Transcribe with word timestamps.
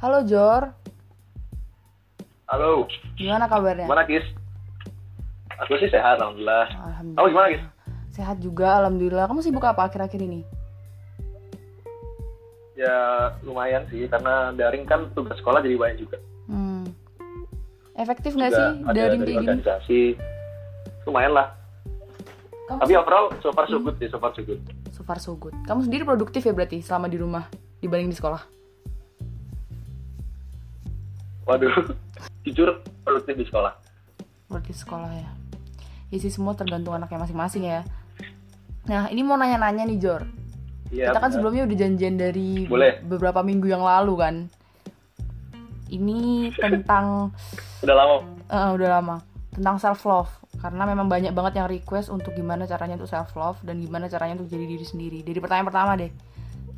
Halo 0.00 0.24
Jor, 0.24 0.72
Halo, 2.48 2.88
gimana 3.20 3.44
kabarnya? 3.46 3.84
gimana 3.84 4.08
Kis? 4.08 4.24
Aku 5.60 5.76
sih 5.76 5.92
sehat, 5.92 6.16
alhamdulillah. 6.18 6.66
Alhamdulillah. 6.72 7.20
Kamu 7.20 7.28
gimana 7.30 7.48
Kis? 7.52 7.62
Sehat 8.16 8.36
juga, 8.40 8.80
alhamdulillah. 8.80 9.28
Kamu 9.28 9.44
sibuk 9.44 9.62
apa 9.62 9.86
akhir-akhir 9.86 10.18
ini? 10.24 10.40
Ya 12.80 13.28
lumayan 13.44 13.84
sih, 13.92 14.08
karena 14.08 14.56
daring 14.56 14.88
kan 14.88 15.12
tugas 15.12 15.36
sekolah 15.36 15.60
jadi 15.60 15.76
banyak 15.76 16.00
juga. 16.00 16.16
Hmm. 16.48 16.88
Efektif 17.92 18.32
nggak 18.32 18.56
sih 18.56 18.68
daring 18.96 19.20
dari 19.20 19.36
kayak 19.36 19.36
gini? 19.36 19.36
organisasi. 19.44 20.00
Lumayan 21.04 21.36
lah. 21.36 21.52
Kamu 22.72 22.80
Tapi 22.88 22.92
overall 22.96 23.26
so 23.44 23.52
far 23.52 23.68
so 23.68 23.76
good 23.76 24.00
sih, 24.00 24.08
so 24.08 24.16
far 24.16 24.32
so 24.32 24.40
good. 24.40 24.64
so 24.96 25.04
far 25.04 25.20
so 25.20 25.36
good. 25.36 25.52
Kamu 25.68 25.84
sendiri 25.84 26.08
produktif 26.08 26.40
ya 26.40 26.56
berarti 26.56 26.80
selama 26.80 27.04
di 27.12 27.20
rumah 27.20 27.44
dibanding 27.84 28.08
di 28.08 28.16
sekolah? 28.16 28.59
Waduh, 31.50 31.74
jujur 32.46 32.78
produktif 33.02 33.34
di 33.34 33.44
sekolah. 33.50 33.74
Berarti 34.46 34.70
sekolah 34.70 35.10
ya. 35.10 35.30
Ya 36.14 36.18
sih 36.22 36.30
semua 36.30 36.54
tergantung 36.54 36.94
anaknya 36.94 37.26
masing-masing 37.26 37.66
ya. 37.66 37.82
Nah 38.86 39.10
ini 39.10 39.26
mau 39.26 39.34
nanya-nanya 39.34 39.82
nih 39.90 39.98
Jor. 39.98 40.22
Iya. 40.94 41.10
Kita 41.10 41.18
kan 41.18 41.30
benar. 41.30 41.34
sebelumnya 41.34 41.62
udah 41.66 41.76
janjian 41.78 42.14
dari 42.18 42.70
Boleh. 42.70 43.02
beberapa 43.02 43.42
minggu 43.42 43.66
yang 43.66 43.82
lalu 43.82 44.14
kan. 44.14 44.34
Ini 45.90 46.50
tentang 46.62 47.34
Udah 47.82 47.94
lama. 47.98 48.14
Eh, 48.46 48.70
udah 48.78 48.88
lama 49.02 49.16
tentang 49.50 49.82
self 49.82 50.06
love 50.06 50.30
karena 50.62 50.86
memang 50.86 51.10
banyak 51.10 51.34
banget 51.34 51.58
yang 51.58 51.66
request 51.66 52.14
untuk 52.14 52.30
gimana 52.38 52.70
caranya 52.70 52.94
untuk 52.94 53.10
self 53.10 53.34
love 53.34 53.58
dan 53.66 53.82
gimana 53.82 54.06
caranya 54.06 54.38
untuk 54.38 54.54
jadi 54.54 54.66
diri 54.70 54.86
sendiri. 54.86 55.18
Dari 55.26 55.38
pertanyaan 55.42 55.66
pertama 55.66 55.92
deh, 55.98 56.10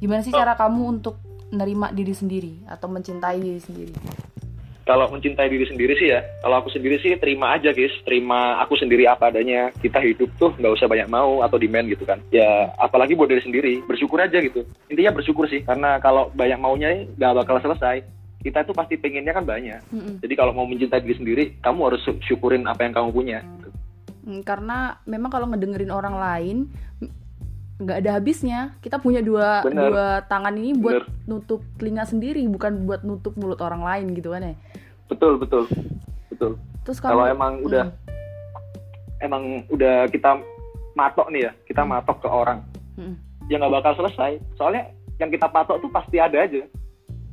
gimana 0.01 0.25
sih 0.25 0.33
cara 0.33 0.57
kamu 0.57 0.81
untuk 1.01 1.21
menerima 1.53 1.93
diri 1.93 2.15
sendiri 2.17 2.53
atau 2.65 2.89
mencintai 2.89 3.37
diri 3.37 3.61
sendiri? 3.61 3.93
Kalau 4.83 5.07
mencintai 5.15 5.47
diri 5.47 5.63
sendiri 5.63 5.95
sih 5.95 6.11
ya, 6.11 6.27
kalau 6.43 6.59
aku 6.59 6.75
sendiri 6.75 6.99
sih 6.99 7.15
terima 7.15 7.55
aja 7.55 7.71
guys, 7.71 7.95
terima 8.03 8.59
aku 8.59 8.75
sendiri 8.75 9.07
apa 9.07 9.31
adanya. 9.31 9.71
Kita 9.79 10.03
hidup 10.03 10.35
tuh 10.43 10.51
nggak 10.59 10.75
usah 10.75 10.91
banyak 10.91 11.07
mau 11.07 11.39
atau 11.47 11.55
demand 11.55 11.87
gitu 11.87 12.03
kan. 12.03 12.19
Ya 12.35 12.75
apalagi 12.83 13.15
buat 13.15 13.31
diri 13.31 13.47
sendiri, 13.47 13.73
bersyukur 13.87 14.19
aja 14.19 14.43
gitu. 14.43 14.67
Intinya 14.91 15.15
bersyukur 15.15 15.47
sih, 15.47 15.63
karena 15.63 16.03
kalau 16.03 16.35
banyak 16.35 16.59
maunya 16.59 17.07
nggak 17.15 17.47
bakal 17.47 17.63
selesai. 17.63 18.03
Kita 18.43 18.67
tuh 18.67 18.75
pasti 18.75 18.99
pengennya 18.99 19.31
kan 19.31 19.47
banyak. 19.47 19.87
Mm-mm. 19.95 20.19
Jadi 20.19 20.35
kalau 20.35 20.51
mau 20.51 20.67
mencintai 20.67 20.99
diri 21.07 21.15
sendiri, 21.15 21.45
kamu 21.63 21.95
harus 21.95 22.03
sy- 22.03 22.19
syukurin 22.27 22.67
apa 22.67 22.83
yang 22.83 22.91
kamu 22.91 23.15
punya. 23.15 23.39
Hmm, 24.27 24.43
Karena 24.43 24.99
memang 25.07 25.31
kalau 25.31 25.47
ngedengerin 25.47 25.95
orang 25.95 26.19
lain 26.19 26.59
nggak 27.83 27.99
ada 28.01 28.11
habisnya. 28.17 28.79
Kita 28.79 28.97
punya 28.97 29.19
dua 29.21 29.61
Bener. 29.63 29.91
dua 29.91 30.07
tangan 30.25 30.55
ini 30.55 30.73
buat 30.73 31.03
Bener. 31.03 31.27
nutup 31.27 31.61
telinga 31.77 32.05
sendiri, 32.05 32.43
bukan 32.47 32.87
buat 32.87 33.03
nutup 33.03 33.35
mulut 33.35 33.59
orang 33.59 33.83
lain 33.83 34.15
gitu 34.15 34.31
kan 34.31 34.43
ya. 34.43 34.55
Betul 35.07 35.37
betul 35.37 35.67
betul. 36.31 36.57
Terus 36.83 36.99
kamu 36.99 37.11
Kalau 37.13 37.27
emang 37.27 37.53
udah 37.61 37.85
emang 39.19 39.43
udah 39.69 40.09
kita 40.09 40.39
matok 40.93 41.31
nih 41.31 41.49
ya, 41.49 41.53
kita 41.65 41.83
matok 41.83 42.21
ke 42.21 42.29
orang, 42.29 42.59
Mm-mm. 42.97 43.15
ya 43.47 43.57
nggak 43.57 43.73
bakal 43.73 43.93
selesai. 43.97 44.43
Soalnya 44.55 44.91
yang 45.17 45.31
kita 45.31 45.47
patok 45.47 45.79
tuh 45.79 45.91
pasti 45.91 46.19
ada 46.19 46.39
aja. 46.39 46.63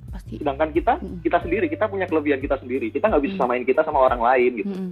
pasti 0.09 0.41
sedangkan 0.41 0.73
kita 0.73 0.97
Mm. 0.97 1.21
kita 1.21 1.37
sendiri 1.37 1.69
kita 1.69 1.85
punya 1.85 2.09
kelebihan 2.09 2.41
kita 2.41 2.57
sendiri 2.57 2.89
kita 2.89 3.13
nggak 3.13 3.29
bisa 3.29 3.37
Mm. 3.37 3.41
samain 3.45 3.61
kita 3.61 3.85
sama 3.85 4.01
orang 4.01 4.17
lain 4.17 4.51
gitu 4.57 4.73
Mm-mm. 4.73 4.91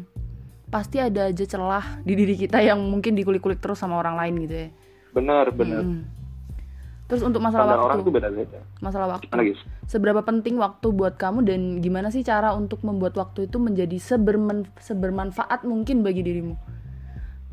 pasti 0.70 1.02
ada 1.02 1.26
aja 1.26 1.42
celah 1.42 2.06
di 2.06 2.14
diri 2.14 2.38
kita 2.38 2.62
yang 2.62 2.78
mungkin 2.78 3.18
dikulik-kulik 3.18 3.58
terus 3.58 3.82
sama 3.82 3.98
orang 3.98 4.14
lain 4.14 4.46
gitu 4.46 4.56
ya. 4.56 4.70
Bener 5.18 5.46
bener 5.52 5.82
Mm-mm. 5.82 6.02
Terus 7.08 7.24
untuk 7.24 7.40
masalah 7.40 7.72
standar 7.72 7.80
orang 7.82 7.98
waktu, 7.98 8.04
tuh 8.04 8.14
beda-beda 8.14 8.60
masalah 8.78 9.08
waktu. 9.10 9.26
gimana 9.26 9.44
guys 9.46 9.62
Seberapa 9.88 10.22
penting 10.22 10.60
waktu 10.60 10.88
buat 10.92 11.16
kamu 11.16 11.40
dan 11.42 11.62
gimana 11.80 12.12
sih 12.12 12.20
cara 12.22 12.52
untuk 12.52 12.84
membuat 12.84 13.16
waktu 13.16 13.48
itu 13.48 13.56
menjadi 13.58 13.96
seberman- 13.96 14.68
sebermanfaat 14.78 15.64
mungkin 15.64 16.04
bagi 16.04 16.20
dirimu? 16.20 16.60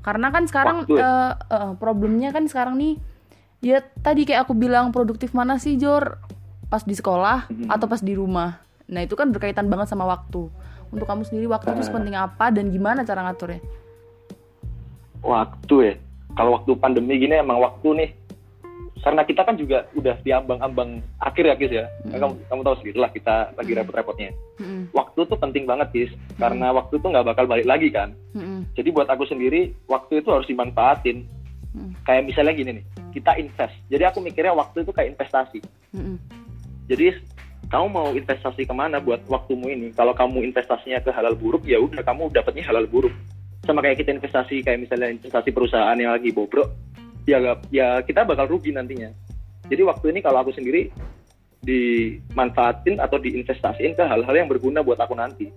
Karena 0.02 0.28
kan 0.28 0.44
sekarang 0.44 0.82
Waktu 0.82 0.98
eh, 0.98 1.32
eh, 1.32 1.72
problemnya 1.76 2.28
kan 2.28 2.44
sekarang 2.44 2.75
nih 2.75 2.98
ya 3.62 3.78
tadi 3.96 4.26
kayak 4.26 4.44
aku 4.44 4.52
bilang 4.52 4.91
produktif 4.91 5.31
mana 5.31 5.54
sih 5.56 5.78
Jor? 5.78 6.19
Pas 6.66 6.82
di 6.82 6.92
sekolah 6.92 7.46
Mhm. 7.46 7.70
atau 7.70 7.86
pas 7.86 8.02
di 8.02 8.12
rumah. 8.12 8.58
Nah, 8.84 9.00
itu 9.00 9.14
kan 9.14 9.31
berkaitan 9.31 9.64
banget 9.64 9.86
sama 9.86 10.02
waktu. 10.04 10.50
Untuk 10.91 11.06
kamu 11.06 11.22
sendiri 11.22 11.46
waktu 11.46 11.70
itu 11.70 11.81
Ah. 11.81 11.86
sepenting 11.86 12.12
apa 12.14 12.50
dan 12.50 12.69
gimana 12.69 13.00
cara 13.00 13.22
ngaturnya? 13.22 13.62
waktu 15.22 15.75
ya 15.81 15.94
kalau 16.34 16.60
waktu 16.60 16.72
pandemi 16.78 17.18
gini 17.18 17.38
emang 17.38 17.62
waktu 17.62 17.88
nih 17.94 18.10
karena 19.04 19.20
kita 19.20 19.44
kan 19.44 19.52
juga 19.60 19.84
udah 19.92 20.16
di 20.24 20.32
ambang-ambang 20.32 21.04
akhir 21.20 21.44
ya 21.44 21.54
guys 21.54 21.72
ya 21.72 21.86
Mm. 22.08 22.20
kamu 22.20 22.34
kamu 22.48 22.60
tahu 22.64 22.76
sendiri 22.80 22.98
lah 23.04 23.10
kita 23.12 23.34
lagi 23.52 23.72
repot-repotnya 23.76 24.30
Mm-mm. 24.60 24.82
waktu 24.96 25.20
tuh 25.28 25.36
penting 25.36 25.64
banget 25.68 25.88
guys 25.92 26.12
karena 26.40 26.72
waktu 26.72 26.94
tuh 26.96 27.08
nggak 27.12 27.26
bakal 27.28 27.44
balik 27.44 27.68
lagi 27.68 27.92
kan 27.92 28.16
Mm-mm. 28.32 28.64
jadi 28.72 28.88
buat 28.92 29.08
aku 29.08 29.28
sendiri 29.28 29.76
waktu 29.88 30.24
itu 30.24 30.28
harus 30.32 30.48
dimanfaatin 30.48 31.28
Mm. 31.74 31.90
kayak 32.06 32.22
misalnya 32.24 32.54
gini 32.54 32.70
nih 32.80 32.84
kita 33.12 33.34
invest 33.36 33.74
jadi 33.90 34.08
aku 34.08 34.22
mikirnya 34.24 34.54
waktu 34.54 34.86
itu 34.86 34.90
kayak 34.94 35.18
investasi 35.18 35.60
Mm-mm. 35.92 36.16
Jadi 36.84 37.16
kamu 37.72 37.86
mau 37.88 38.12
investasi 38.12 38.68
ke 38.68 38.74
mana 38.76 39.00
buat 39.00 39.24
waktumu 39.24 39.72
ini? 39.72 39.88
Kalau 39.96 40.12
kamu 40.12 40.52
investasinya 40.52 41.00
ke 41.00 41.08
halal 41.08 41.32
buruk, 41.32 41.64
ya 41.64 41.80
udah 41.80 42.04
kamu 42.04 42.28
dapatnya 42.28 42.60
halal 42.68 42.84
buruk. 42.84 43.14
Sama 43.64 43.80
kayak 43.80 44.04
kita 44.04 44.12
investasi 44.12 44.60
kayak 44.60 44.84
misalnya 44.84 45.08
investasi 45.08 45.48
perusahaan 45.50 45.97
yang 45.97 46.12
lagi 46.12 46.30
bobrok, 46.30 46.69
ya 47.25 47.41
ya 47.72 48.04
kita 48.04 48.28
bakal 48.28 48.44
rugi 48.48 48.76
nantinya. 48.76 49.08
Jadi 49.64 49.82
waktu 49.82 50.12
ini 50.12 50.20
kalau 50.20 50.44
aku 50.44 50.52
sendiri 50.52 50.92
dimanfaatin 51.64 53.00
atau 53.00 53.16
diinvestasiin 53.16 53.97
ke 53.97 54.04
hal-hal 54.04 54.34
yang 54.36 54.48
berguna 54.52 54.84
buat 54.84 55.00
aku 55.00 55.16
nanti. 55.16 55.48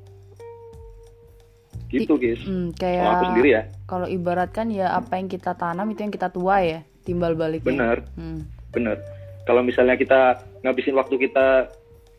Gitu 1.87 2.15
guys. 2.19 2.39
Mm, 2.43 2.75
Kalau 2.75 3.11
aku 3.11 3.23
kayak 3.23 3.27
sendiri 3.31 3.49
ya, 3.51 3.63
kalau 3.87 4.07
ibaratkan 4.07 4.67
ya 4.71 4.91
apa 4.95 5.19
yang 5.19 5.27
kita 5.27 5.55
tanam 5.55 5.87
itu 5.91 6.03
yang 6.03 6.11
kita 6.11 6.27
tuai 6.31 6.63
ya, 6.75 6.79
timbal 7.03 7.35
baliknya. 7.35 7.67
bener, 7.67 7.97
Hmm. 8.15 8.43
bener. 8.75 8.99
Kalau 9.47 9.63
misalnya 9.63 9.95
kita 9.95 10.43
ngabisin 10.67 10.95
waktu 10.99 11.15
kita 11.27 11.71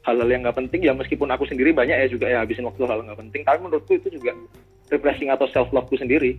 hal-hal 0.09 0.29
yang 0.29 0.41
nggak 0.41 0.57
penting, 0.57 0.81
ya 0.81 0.97
meskipun 0.97 1.29
aku 1.29 1.45
sendiri 1.45 1.77
banyak 1.77 1.97
ya 2.01 2.09
juga 2.09 2.33
ya 2.33 2.41
habisin 2.41 2.65
waktu 2.65 2.81
hal 2.89 3.05
nggak 3.05 3.21
penting, 3.21 3.41
tapi 3.45 3.59
menurutku 3.61 3.93
itu 4.01 4.09
juga 4.09 4.33
refreshing 4.89 5.29
atau 5.29 5.47
self 5.53 5.69
loveku 5.71 5.97
sendiri. 5.97 6.37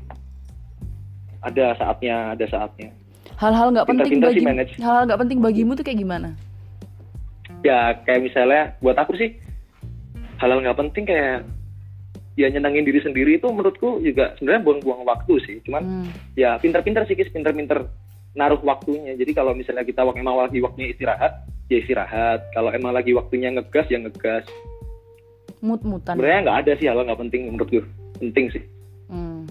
Ada 1.39 1.77
saatnya, 1.79 2.35
ada 2.35 2.45
saatnya. 2.49 2.91
Hal-hal 3.39 3.71
nggak 3.71 3.87
penting 3.87 4.19
Pintar-pintar 4.19 4.51
bagi 4.59 4.83
hal-hal 4.83 5.03
nggak 5.07 5.21
penting 5.23 5.39
bagimu 5.39 5.71
tuh 5.79 5.85
kayak 5.87 5.99
gimana? 6.03 6.29
Ya 7.63 7.95
kayak 8.03 8.21
misalnya 8.27 8.75
buat 8.83 8.99
aku 8.99 9.15
sih 9.15 9.39
hal-hal 10.39 10.59
nggak 10.59 10.79
penting 10.79 11.03
kayak 11.07 11.47
ya 12.39 12.47
nyenangin 12.47 12.87
diri 12.87 12.99
sendiri 13.03 13.35
itu 13.35 13.47
menurutku 13.51 13.99
juga 13.99 14.35
sebenarnya 14.39 14.63
buang-buang 14.63 15.03
waktu 15.07 15.33
sih. 15.43 15.55
Cuman 15.67 15.83
Hmm. 15.83 16.07
ya 16.35 16.55
pinter-pinter 16.59 17.03
sih 17.07 17.15
Kis, 17.15 17.31
pinter-pinter 17.31 17.87
naruh 18.35 18.59
waktunya. 18.63 19.15
Jadi 19.15 19.31
kalau 19.35 19.51
misalnya 19.51 19.83
kita 19.83 20.03
wak- 20.03 20.15
emang 20.15 20.39
lagi 20.39 20.63
waktunya 20.63 20.95
istirahat, 20.95 21.43
ya 21.67 21.77
istirahat. 21.83 22.47
Kalau 22.55 22.71
emang 22.71 22.95
lagi 22.95 23.11
waktunya 23.11 23.51
ngegas, 23.51 23.87
ya 23.91 23.99
ngegas. 23.99 24.47
Mut-mutan. 25.59 26.15
Sebenarnya 26.15 26.39
nggak 26.47 26.59
ada 26.63 26.71
sih 26.79 26.87
hal 26.87 27.03
nggak 27.03 27.19
penting 27.27 27.41
menurutku. 27.51 27.83
Penting 28.19 28.45
sih. 28.53 28.63
Hmm. 29.07 29.49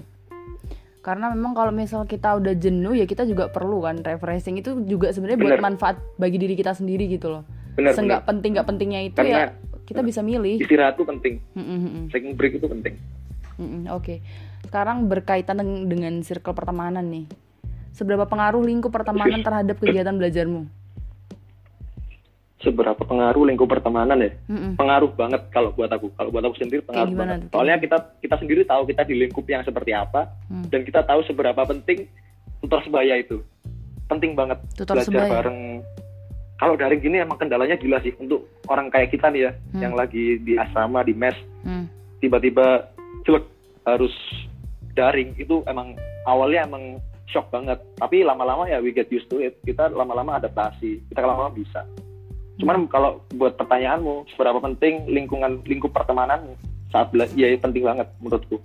Karena 1.01 1.33
memang 1.33 1.57
kalau 1.57 1.73
misal 1.73 2.05
kita 2.05 2.37
udah 2.37 2.53
jenuh 2.53 2.93
ya 2.93 3.09
kita 3.09 3.25
juga 3.25 3.49
perlu 3.49 3.81
kan 3.81 4.05
refreshing 4.05 4.61
itu 4.61 4.77
juga 4.85 5.09
sebenarnya 5.09 5.41
buat 5.41 5.53
Bener. 5.57 5.65
manfaat 5.65 5.97
bagi 6.21 6.37
diri 6.37 6.53
kita 6.53 6.77
sendiri 6.77 7.09
gitu 7.09 7.33
loh. 7.33 7.43
Benar, 7.75 7.97
Seenggak 7.97 8.29
penting 8.29 8.59
nggak 8.59 8.69
pentingnya 8.69 9.01
itu 9.09 9.17
Karena- 9.17 9.49
ya 9.49 9.69
kita 9.89 10.05
bisa 10.05 10.21
milih. 10.21 10.61
Istirahat 10.61 11.01
tuh 11.01 11.09
penting. 11.09 11.41
Mm, 11.57 11.65
mm. 11.65 12.05
Taking 12.13 12.37
break 12.37 12.61
itu 12.61 12.69
penting. 12.69 13.01
Mm, 13.57 13.65
mm, 13.65 13.83
Oke. 13.97 14.21
Sekarang 14.69 15.09
berkaitan 15.09 15.57
dengan, 15.57 15.89
dengan 15.89 16.15
circle 16.21 16.53
pertemanan 16.53 17.09
nih. 17.09 17.25
Seberapa 17.97 18.29
pengaruh 18.29 18.61
lingkup 18.61 18.93
pertemanan 18.93 19.41
terhadap 19.41 19.81
kegiatan 19.81 20.13
belajarmu? 20.13 20.69
Seberapa 22.59 22.99
pengaruh 22.99 23.47
lingkup 23.47 23.67
pertemanan 23.67 24.19
ya? 24.19 24.31
Mm, 24.47 24.59
mm. 24.59 24.73
Pengaruh 24.75 25.11
banget 25.13 25.47
kalau 25.49 25.71
buat 25.71 25.87
aku. 25.89 26.11
Kalau 26.13 26.29
buat 26.29 26.43
aku 26.43 26.59
sendiri 26.59 26.83
pengaruh 26.83 27.07
gimana 27.09 27.33
banget. 27.33 27.43
tuh? 27.45 27.51
Soalnya 27.55 27.77
kita 27.79 27.97
kita 28.19 28.35
sendiri 28.37 28.63
tahu 28.65 28.83
kita 28.85 29.03
di 29.03 29.15
lingkup 29.17 29.45
yang 29.45 29.63
seperti 29.63 29.93
apa 29.93 30.27
Hmm. 30.47 30.67
dan 30.67 30.83
kita 30.83 31.01
tahu 31.03 31.23
seberapa 31.23 31.63
penting 31.65 32.11
tutor 32.59 32.83
sebaya 32.83 33.15
itu. 33.17 33.39
Penting 34.07 34.35
banget 34.35 34.59
Tutor 34.75 34.99
belajar 34.99 35.07
sebaya. 35.07 35.31
bareng. 35.39 35.61
Kalau 36.59 36.75
daring 36.75 36.99
gini 36.99 37.17
emang 37.19 37.39
kendalanya 37.39 37.77
gila 37.77 38.03
sih 38.03 38.11
untuk 38.19 38.43
orang 38.67 38.91
kayak 38.91 39.15
kita 39.15 39.31
nih 39.31 39.41
ya 39.41 39.53
Hmm. 39.71 39.81
yang 39.81 39.95
lagi 39.95 40.43
di 40.43 40.59
asrama 40.59 41.01
di 41.01 41.15
mes 41.15 41.39
Hmm. 41.63 41.87
tiba-tiba 42.19 42.91
jelek 43.23 43.47
harus 43.85 44.11
daring 44.93 45.31
itu 45.37 45.63
emang 45.65 45.95
awalnya 46.25 46.67
emang 46.67 46.99
shock 47.25 47.47
banget 47.49 47.79
tapi 47.95 48.21
lama-lama 48.21 48.67
ya 48.67 48.81
we 48.81 48.91
get 48.91 49.07
used 49.09 49.29
to 49.29 49.39
it 49.39 49.55
kita 49.63 49.87
lama-lama 49.89 50.35
adaptasi 50.35 50.99
kita 51.07 51.23
lama-lama 51.23 51.55
bisa 51.55 51.87
cuman 52.59 52.87
kalau 52.87 53.23
buat 53.33 53.55
pertanyaanmu 53.55 54.29
seberapa 54.29 54.59
penting 54.61 55.07
lingkungan 55.07 55.63
lingkup 55.63 55.91
pertemananmu 55.91 56.59
saat 56.89 57.09
bela- 57.09 57.31
ya 57.33 57.55
penting 57.55 57.83
banget 57.83 58.07
menurutku 58.19 58.59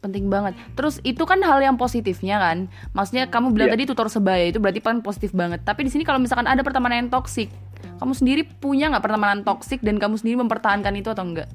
penting 0.00 0.28
banget. 0.28 0.52
Terus 0.76 1.00
itu 1.00 1.24
kan 1.24 1.40
hal 1.40 1.64
yang 1.64 1.80
positifnya 1.80 2.36
kan. 2.36 2.68
Maksudnya 2.92 3.24
kamu 3.24 3.56
bilang 3.56 3.72
Iya. 3.72 3.74
tadi 3.80 3.84
tutor 3.88 4.12
sebaya 4.12 4.44
itu 4.44 4.60
berarti 4.60 4.84
paling 4.84 5.00
positif 5.00 5.32
banget. 5.32 5.64
Tapi 5.64 5.80
di 5.80 5.88
sini 5.88 6.04
kalau 6.04 6.20
misalkan 6.20 6.44
ada 6.44 6.60
pertemanan 6.60 7.08
yang 7.08 7.10
toksik, 7.10 7.48
kamu 7.96 8.12
sendiri 8.12 8.44
punya 8.44 8.92
nggak 8.92 9.00
pertemanan 9.00 9.40
toksik 9.40 9.80
dan 9.80 9.96
kamu 9.96 10.20
sendiri 10.20 10.36
mempertahankan 10.36 10.92
itu 10.92 11.08
atau 11.08 11.24
enggak 11.24 11.48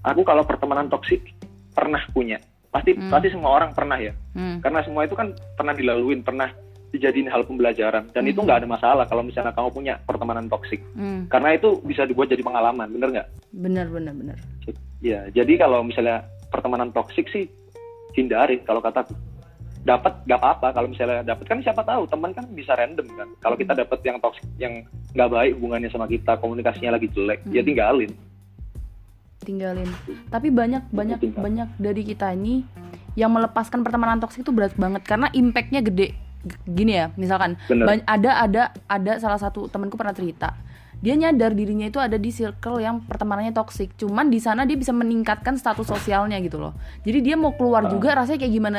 Aku 0.00 0.24
kalau 0.24 0.40
pertemanan 0.40 0.88
toksik 0.88 1.20
pernah 1.74 2.00
punya. 2.14 2.40
Pasti 2.72 2.96
Hmm. 2.96 3.12
pasti 3.12 3.28
semua 3.28 3.52
orang 3.52 3.76
pernah 3.76 4.00
ya. 4.00 4.16
hmm. 4.32 4.64
Karena 4.64 4.80
semua 4.80 5.04
itu 5.04 5.12
kan 5.12 5.36
pernah 5.52 5.74
dilaluin, 5.74 6.24
pernah 6.24 6.48
dijadiin 6.88 7.26
hal 7.26 7.42
pembelajaran 7.42 8.08
dan 8.10 8.22
itu 8.24 8.38
Hmm. 8.38 8.46
nggak 8.46 8.58
ada 8.60 8.68
masalah 8.68 9.04
kalau 9.04 9.20
misalnya 9.20 9.50
kamu 9.50 9.68
punya 9.70 9.94
pertemanan 10.00 10.46
toksik. 10.46 10.80
Hmm. 10.92 11.26
Karena 11.26 11.52
itu 11.52 11.78
bisa 11.80 12.02
dibuat 12.02 12.26
jadi 12.26 12.40
pengalaman, 12.40 12.88
bener 12.88 13.08
nggak? 13.10 13.28
bener 13.52 13.86
bener 13.86 14.12
bener 14.12 14.36
Ya, 14.98 15.28
jadi 15.28 15.56
kalau 15.56 15.80
misalnya 15.80 16.22
pertemanan 16.46 16.88
toksik 16.88 17.28
sih 17.28 17.46
hindari 18.12 18.60
kalau 18.60 18.80
kataku. 18.80 19.12
Dapat 19.82 20.26
nggak 20.26 20.34
apa-apa 20.36 20.68
kalau 20.72 20.88
misalnya 20.88 21.22
dapat 21.22 21.46
kan 21.46 21.62
siapa 21.62 21.78
tahu 21.80 22.06
teman 22.06 22.32
kan 22.32 22.42
bisa 22.50 22.74
random 22.74 23.06
kan. 23.08 23.28
Kalau 23.38 23.54
kita 23.54 23.70
dapat 23.72 24.02
yang 24.02 24.18
toksik 24.18 24.42
yang 24.56 24.82
nggak 25.12 25.28
baik 25.28 25.52
hubungannya 25.54 25.86
sama 25.88 26.06
kita, 26.06 26.34
komunikasinya 26.36 26.90
lagi 26.92 27.06
jelek, 27.08 27.46
ya 27.46 27.60
Hmm. 27.60 27.68
tinggalin. 27.68 28.12
tinggalin 29.38 29.86
tapi 30.26 30.50
banyak 30.50 30.90
banyak 30.90 31.22
Tinggal. 31.22 31.38
banyak 31.38 31.68
dari 31.78 32.02
kita 32.02 32.34
ini 32.34 32.66
yang 33.14 33.30
melepaskan 33.30 33.80
pertemanan 33.80 34.18
toksik 34.18 34.42
itu 34.42 34.50
berat 34.50 34.74
banget 34.74 35.06
karena 35.06 35.30
impactnya 35.30 35.80
gede 35.80 36.18
gini 36.64 36.94
ya 36.94 37.10
misalkan 37.14 37.58
Bener. 37.64 38.02
Ada 38.04 38.30
ada 38.40 38.62
ada 38.86 39.12
salah 39.16 39.36
satu 39.36 39.66
temanku 39.66 39.94
pernah 39.94 40.12
cerita 40.12 40.54
dia 40.96 41.12
nyadar 41.12 41.52
dirinya 41.52 41.84
itu 41.84 41.98
ada 41.98 42.16
di 42.16 42.30
circle 42.30 42.78
yang 42.78 43.02
pertemanannya 43.02 43.52
toksik 43.52 43.92
cuman 43.94 44.26
di 44.26 44.38
sana 44.38 44.64
dia 44.64 44.74
bisa 44.74 44.90
meningkatkan 44.90 45.54
status 45.54 45.84
sosialnya 45.84 46.40
gitu 46.40 46.56
loh 46.56 46.72
jadi 47.02 47.20
dia 47.20 47.36
mau 47.36 47.52
keluar 47.52 47.84
Ah. 47.84 47.90
juga 47.90 48.16
rasanya 48.16 48.40
kayak 48.40 48.54
gimana 48.54 48.78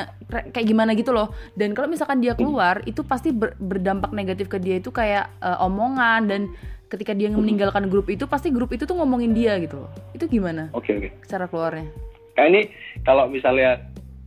kayak 0.50 0.66
gimana 0.66 0.92
gitu 0.94 1.14
loh 1.14 1.30
dan 1.54 1.72
kalau 1.72 1.86
misalkan 1.86 2.18
dia 2.18 2.34
keluar 2.34 2.82
itu 2.84 3.02
pasti 3.02 3.30
ber- 3.30 3.54
berdampak 3.56 4.10
negatif 4.12 4.48
ke 4.48 4.58
dia 4.58 4.76
itu 4.76 4.90
kayak 4.90 5.30
eh, 5.38 5.58
omongan 5.60 6.22
dan 6.26 6.42
ketika 6.88 7.12
dia 7.12 7.30
meninggalkan 7.30 7.86
grup 7.86 8.08
itu 8.08 8.26
pasti 8.26 8.50
grup 8.50 8.72
itu 8.72 8.84
tuh 8.84 8.96
ngomongin 8.96 9.36
dia 9.36 9.54
gitu 9.60 9.78
loh 9.78 9.92
itu 10.10 10.26
gimana 10.26 10.74
Oke 10.74 10.96
oke. 10.96 11.10
cara 11.24 11.46
keluarnya 11.46 11.86
Kayak 12.34 12.50
ini 12.50 12.62
kalau 13.04 13.28
misalnya 13.28 13.82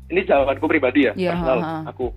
ini 0.07 0.21
jawabanku 0.21 0.67
pribadi 0.67 1.07
ya, 1.07 1.13
Iya, 1.17 1.31
personal. 1.33 1.59
ha, 1.59 1.71
ha. 1.77 1.81
Aku 1.89 2.11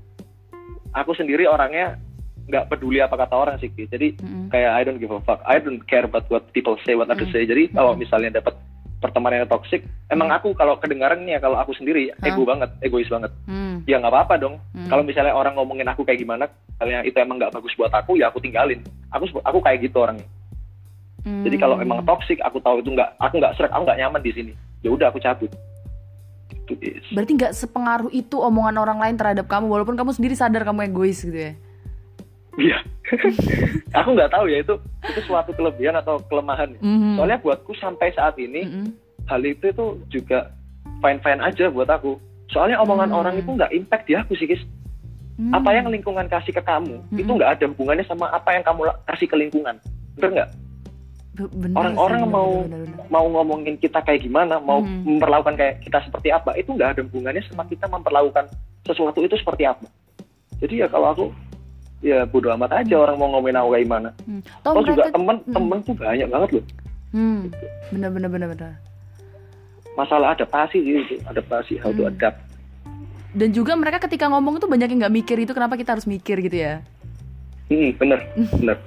aku 0.94 1.12
sendiri 1.14 1.50
orangnya 1.50 1.98
nggak 2.44 2.68
peduli 2.70 3.00
apa 3.00 3.16
kata 3.16 3.36
orang 3.36 3.56
sih, 3.58 3.72
Ki. 3.72 3.88
jadi 3.88 4.20
Mm-mm. 4.20 4.52
kayak 4.52 4.72
I 4.76 4.82
don't 4.84 5.00
give 5.00 5.12
a 5.16 5.20
fuck, 5.24 5.40
I 5.48 5.64
don't 5.64 5.80
care 5.88 6.04
about 6.04 6.28
what 6.28 6.44
people 6.52 6.76
say, 6.84 6.94
what 6.94 7.08
others 7.08 7.32
Mm. 7.32 7.36
say. 7.36 7.44
Jadi 7.48 7.72
kalau 7.72 7.96
Mm. 7.96 8.04
misalnya 8.04 8.30
dapat 8.44 8.60
pertemanan 9.00 9.44
yang 9.44 9.52
toxic, 9.52 9.84
emang 10.12 10.28
Mm. 10.28 10.38
aku 10.40 10.50
kalau 10.52 10.76
kedengaran 10.76 11.24
nih 11.24 11.36
ya 11.36 11.40
kalau 11.40 11.56
aku 11.56 11.72
sendiri 11.76 12.12
Hah? 12.20 12.28
ego 12.28 12.44
banget, 12.44 12.68
egois 12.84 13.08
banget. 13.08 13.32
Hmm. 13.48 13.84
Ya 13.88 14.00
nggak 14.00 14.12
apa-apa 14.12 14.36
dong. 14.40 14.60
Hmm. 14.76 14.88
Kalau 14.88 15.04
misalnya 15.04 15.36
orang 15.36 15.56
ngomongin 15.56 15.88
aku 15.88 16.04
kayak 16.04 16.20
gimana, 16.20 16.48
misalnya 16.48 17.00
itu 17.04 17.16
emang 17.20 17.40
nggak 17.40 17.52
bagus 17.52 17.76
buat 17.76 17.92
aku, 17.92 18.20
ya 18.20 18.28
aku 18.32 18.40
tinggalin. 18.44 18.80
Aku 19.12 19.28
aku 19.44 19.60
kayak 19.64 19.84
gitu 19.84 20.04
orangnya. 20.04 20.28
Jadi 21.24 21.56
kalau 21.56 21.80
Hmm. 21.80 21.88
emang 21.88 22.00
toxic, 22.04 22.44
aku 22.44 22.60
tahu 22.60 22.84
itu 22.84 22.92
nggak, 22.92 23.16
aku 23.16 23.40
nggak 23.40 23.56
serak, 23.56 23.72
aku 23.72 23.88
nggak 23.88 24.00
nyaman 24.04 24.20
di 24.24 24.32
sini. 24.36 24.52
Ya 24.84 24.92
udah 24.92 25.08
aku 25.08 25.24
cabut. 25.24 25.48
Itu 26.64 26.74
is. 26.80 27.04
berarti 27.12 27.32
nggak 27.34 27.54
sepengaruh 27.54 28.10
itu 28.10 28.36
omongan 28.36 28.76
orang 28.78 28.98
lain 28.98 29.16
terhadap 29.16 29.46
kamu 29.46 29.68
walaupun 29.68 29.94
kamu 29.94 30.12
sendiri 30.12 30.32
sadar 30.34 30.64
kamu 30.64 30.88
egois 30.88 31.20
gitu 31.20 31.36
ya 31.36 31.54
Iya. 32.54 32.78
aku 33.94 34.14
nggak 34.14 34.30
tahu 34.30 34.46
ya 34.46 34.62
itu 34.62 34.74
itu 35.04 35.22
suatu 35.24 35.52
kelebihan 35.52 35.94
atau 35.96 36.22
kelemahan. 36.24 36.78
Mhm. 36.78 37.18
Soalnya 37.18 37.38
buatku 37.40 37.74
sampai 37.76 38.14
saat 38.14 38.38
ini 38.38 38.62
Mm-mm. 38.64 38.88
hal 39.26 39.42
itu 39.42 39.68
itu 39.68 39.86
juga 40.12 40.54
fine 41.02 41.18
fine 41.20 41.42
aja 41.42 41.68
buat 41.68 41.90
aku. 41.90 42.22
Soalnya 42.48 42.78
omongan 42.78 43.10
Hmm. 43.10 43.18
orang 43.18 43.36
itu 43.36 43.50
nggak 43.50 43.74
impact 43.74 44.06
di 44.06 44.14
aku 44.14 44.38
sih, 44.38 44.46
Kis. 44.46 44.62
Hmm. 45.34 45.50
Apa 45.52 45.74
yang 45.74 45.90
lingkungan 45.90 46.30
kasih 46.30 46.54
ke 46.54 46.62
kamu 46.62 47.02
Hmm. 47.02 47.18
itu 47.18 47.32
nggak 47.34 47.52
ada 47.52 47.66
hubungannya 47.66 48.06
sama 48.06 48.30
apa 48.30 48.54
yang 48.54 48.62
kamu 48.62 48.82
kasih 49.04 49.26
ke 49.26 49.36
lingkungan. 49.36 49.76
Bener 50.14 50.30
nggak? 50.32 50.50
Bener 51.34 51.74
orang-orang 51.74 51.90
sih, 52.16 52.24
bener, 52.24 52.36
mau- 52.36 52.62
bener, 52.62 52.80
bener, 52.80 52.94
bener. 52.94 53.10
Mau 53.10 53.26
ngomongin 53.28 53.76
kita 53.76 54.00
kayak 54.00 54.22
gimana, 54.22 54.56
mau 54.60 54.80
Hmm. 54.80 55.02
memperlakukan 55.08 55.56
kayak 55.56 55.76
kita 55.82 55.98
seperti 56.02 56.30
apa, 56.30 56.54
itu 56.54 56.70
nggak 56.70 56.90
ada 56.92 57.02
hubungannya 57.02 57.42
sama 57.44 57.66
kita 57.66 57.86
memperlakukan 57.88 58.46
sesuatu 58.84 59.20
itu 59.20 59.34
seperti 59.34 59.66
apa. 59.66 59.90
Jadi 60.60 60.74
ya 60.78 60.88
kalau 60.88 61.10
aku 61.10 61.26
ya 62.00 62.22
bodo 62.24 62.54
amat 62.54 62.78
aja 62.78 62.96
orang 63.00 63.18
mau 63.18 63.28
ngomongin 63.30 63.56
aku 63.56 63.70
kayak 63.72 63.84
gimana. 63.84 64.10
Hmm. 64.22 64.42
Toh 64.62 64.72
Oh 64.72 64.84
juga 64.84 65.02
mereka 65.02 65.12
temen 65.12 65.36
Hmm. 65.42 65.82
tuh 65.82 65.94
banyak 65.96 66.28
banget 66.30 66.50
loh. 66.52 66.66
hmm. 67.10 67.42
bener 67.90 68.10
bener 68.10 68.26
bener 68.28 68.48
bener 68.50 68.74
Masalah 69.94 70.34
adaptasi 70.34 70.78
sih 70.80 70.94
itu, 71.00 71.16
adaptasi 71.24 71.78
how 71.78 71.90
to 71.90 72.02
Hmm. 72.04 72.10
adapt. 72.10 72.42
dan 73.32 73.50
juga 73.50 73.74
mereka 73.74 73.98
ketika 74.00 74.26
ngomong 74.28 74.58
tuh 74.58 74.66
banyak 74.66 74.86
yang 74.88 75.00
nggak 75.00 75.16
mikir 75.16 75.38
itu 75.40 75.50
kenapa 75.52 75.74
kita 75.74 75.94
harus 75.94 76.06
mikir 76.06 76.38
gitu 76.40 76.54
ya 76.56 76.86
Hmm, 77.66 77.90
bener, 77.96 78.22
bener. 78.52 78.78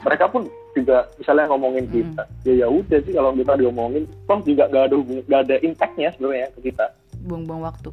Mereka 0.00 0.26
pun 0.28 0.46
juga 0.76 1.08
misalnya 1.16 1.48
ngomongin 1.48 1.84
Hmm. 1.84 1.94
kita, 1.96 2.22
ya 2.44 2.52
ya 2.60 2.66
udah 2.68 2.98
sih 3.00 3.12
kalau 3.12 3.32
kita 3.32 3.52
diomongin, 3.56 4.04
toh 4.28 4.38
juga 4.44 4.68
gak 4.68 4.84
ada 4.86 4.94
hubung, 4.94 5.24
gak 5.24 5.40
ada 5.48 5.56
impactnya 5.58 6.08
sebenarnya 6.12 6.48
ke 6.52 6.60
kita. 6.68 6.86
buang-buang 7.24 7.64
waktu 7.64 7.90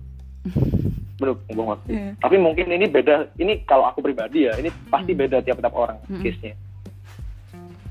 Bener, 1.13 1.39
buang 1.49 1.69
waktu. 1.73 1.87
Iya. 1.89 2.07
Tapi 2.19 2.35
mungkin 2.35 2.67
ini 2.67 2.85
beda, 2.85 3.31
ini 3.37 3.63
kalau 3.63 3.87
aku 3.87 4.03
pribadi 4.03 4.43
ya, 4.43 4.53
ini 4.59 4.67
pasti 4.91 5.15
Hmm. 5.15 5.21
beda 5.23 5.37
tiap-tiap 5.39 5.71
orang 5.71 5.97
Hmm. 6.05 6.19
case-nya. 6.19 6.53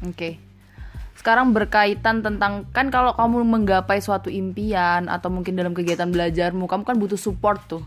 Oke. 0.05 0.37
Sekarang 1.15 1.55
berkaitan 1.55 2.21
tentang 2.21 2.67
kan 2.69 2.91
kalau 2.91 3.15
kamu 3.15 3.47
menggapai 3.47 4.03
suatu 4.03 4.27
impian 4.27 5.07
atau 5.07 5.31
mungkin 5.31 5.55
dalam 5.55 5.71
kegiatan 5.71 6.11
belajarmu, 6.11 6.67
kamu 6.67 6.83
kan 6.83 6.97
butuh 6.99 7.17
support 7.17 7.63
tuh. 7.65 7.83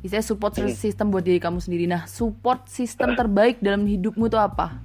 Istilahnya 0.00 0.24
support 0.26 0.56
Hmm. 0.56 0.72
system 0.72 1.12
buat 1.12 1.20
diri 1.20 1.36
kamu 1.36 1.60
sendiri. 1.60 1.84
Nah, 1.84 2.08
support 2.08 2.64
system 2.66 3.12
terbaik 3.12 3.60
dalam 3.60 3.84
hidupmu 3.84 4.26
tuh 4.26 4.40
apa? 4.40 4.80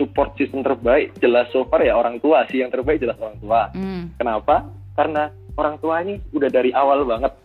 Support 0.00 0.40
system 0.40 0.64
terbaik 0.64 1.12
jelas 1.20 1.52
so 1.52 1.68
far 1.68 1.84
ya 1.84 1.92
orang 1.92 2.16
tua 2.18 2.48
sih 2.48 2.64
yang 2.64 2.72
terbaik 2.72 3.04
jelas 3.04 3.20
orang 3.20 3.36
tua. 3.36 3.68
Hmm. 3.76 4.16
Kenapa? 4.16 4.64
Karena 4.96 5.28
orang 5.54 5.76
tua 5.76 6.00
ini 6.00 6.16
udah 6.32 6.48
dari 6.48 6.72
awal 6.72 7.04
banget 7.04 7.36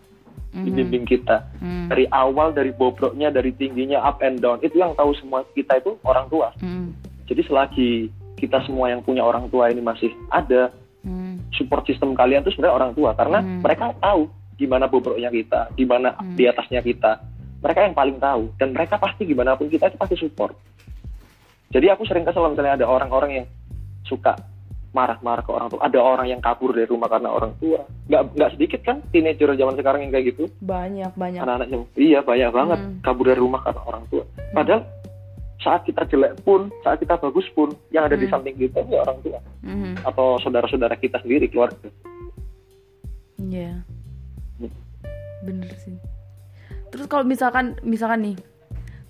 mhm, 0.56 0.64
dibimbing 0.64 1.04
kita. 1.04 1.44
hmm, 1.60 1.92
Dari 1.92 2.08
awal, 2.08 2.56
dari 2.56 2.72
bobroknya, 2.72 3.28
dari 3.28 3.52
tingginya, 3.52 4.00
up 4.00 4.24
and 4.24 4.40
down. 4.40 4.64
Itu 4.64 4.80
yang 4.80 4.96
tahu 4.96 5.12
semua 5.20 5.44
kita 5.52 5.84
itu 5.84 6.00
orang 6.08 6.32
tua. 6.32 6.56
hmm, 6.64 6.96
Jadi 7.28 7.42
selagi 7.44 7.92
kita 8.40 8.64
semua 8.64 8.88
yang 8.88 9.04
punya 9.04 9.20
orang 9.20 9.52
tua 9.52 9.68
ini 9.68 9.84
masih 9.84 10.16
ada, 10.32 10.72
hmm, 11.04 11.52
support 11.52 11.84
system 11.84 12.16
kalian 12.16 12.40
itu 12.48 12.56
sebenarnya 12.56 12.76
orang 12.80 12.92
tua. 12.96 13.12
Karena 13.14 13.44
Hmm. 13.44 13.60
mereka 13.60 13.92
tahu 14.00 14.32
gimana 14.56 14.88
bobroknya 14.88 15.28
kita, 15.28 15.76
gimana 15.76 16.16
Hmm. 16.16 16.40
di 16.40 16.48
atasnya 16.48 16.80
kita. 16.80 17.20
Mereka 17.60 17.80
yang 17.82 17.96
paling 17.98 18.18
tahu. 18.22 18.44
Dan 18.56 18.72
mereka 18.72 18.96
pasti 18.96 19.26
gimana 19.26 19.58
pun 19.58 19.68
kita 19.68 19.90
itu 19.90 19.98
pasti 20.00 20.16
support. 20.16 20.56
Jadi 21.74 21.88
aku 21.90 22.06
sering 22.06 22.26
kesel 22.26 22.46
misalnya 22.50 22.78
ada 22.78 22.88
orang-orang 22.88 23.32
yang 23.42 23.46
suka 24.06 24.38
marah-marah 24.96 25.44
ke 25.44 25.52
orang 25.52 25.68
tua. 25.68 25.84
Ada 25.84 26.00
orang 26.00 26.28
yang 26.32 26.40
kabur 26.40 26.72
dari 26.72 26.88
rumah 26.88 27.12
karena 27.12 27.28
orang 27.28 27.52
tua. 27.60 27.84
Nggak, 28.08 28.22
nggak 28.32 28.52
sedikit 28.56 28.80
kan 28.88 29.04
teenager 29.12 29.52
zaman 29.52 29.76
sekarang 29.76 30.08
yang 30.08 30.12
kayak 30.16 30.26
gitu. 30.32 30.48
Banyak, 30.64 31.12
banyak. 31.20 31.42
Anak-anak 31.44 31.68
yang 31.68 31.84
iya 32.00 32.20
banyak 32.24 32.50
banget 32.56 32.80
Hmm. 32.80 32.96
kabur 33.04 33.26
dari 33.28 33.40
rumah 33.44 33.60
karena 33.60 33.82
orang 33.84 34.04
tua. 34.08 34.24
Padahal 34.56 34.82
saat 35.60 35.82
kita 35.84 36.08
jelek 36.08 36.40
pun, 36.48 36.72
saat 36.80 37.02
kita 37.04 37.20
bagus 37.20 37.44
pun, 37.52 37.76
yang 37.92 38.08
ada 38.08 38.16
di 38.16 38.24
Hmm. 38.30 38.40
samping 38.40 38.56
kita 38.56 38.86
itu 38.86 38.96
orang 38.96 39.18
tua 39.20 39.40
Mhm, 39.66 40.06
atau 40.06 40.38
saudara-saudara 40.40 40.96
kita 40.96 41.20
sendiri 41.20 41.52
keluarga. 41.52 41.90
Iya. 43.36 43.84
Hmm. 44.62 44.72
Bener 45.44 45.76
sih. 45.76 45.98
Terus 46.94 47.06
kalau 47.12 47.28
misalkan 47.28 47.76
misalkan 47.84 48.32
nih, 48.32 48.38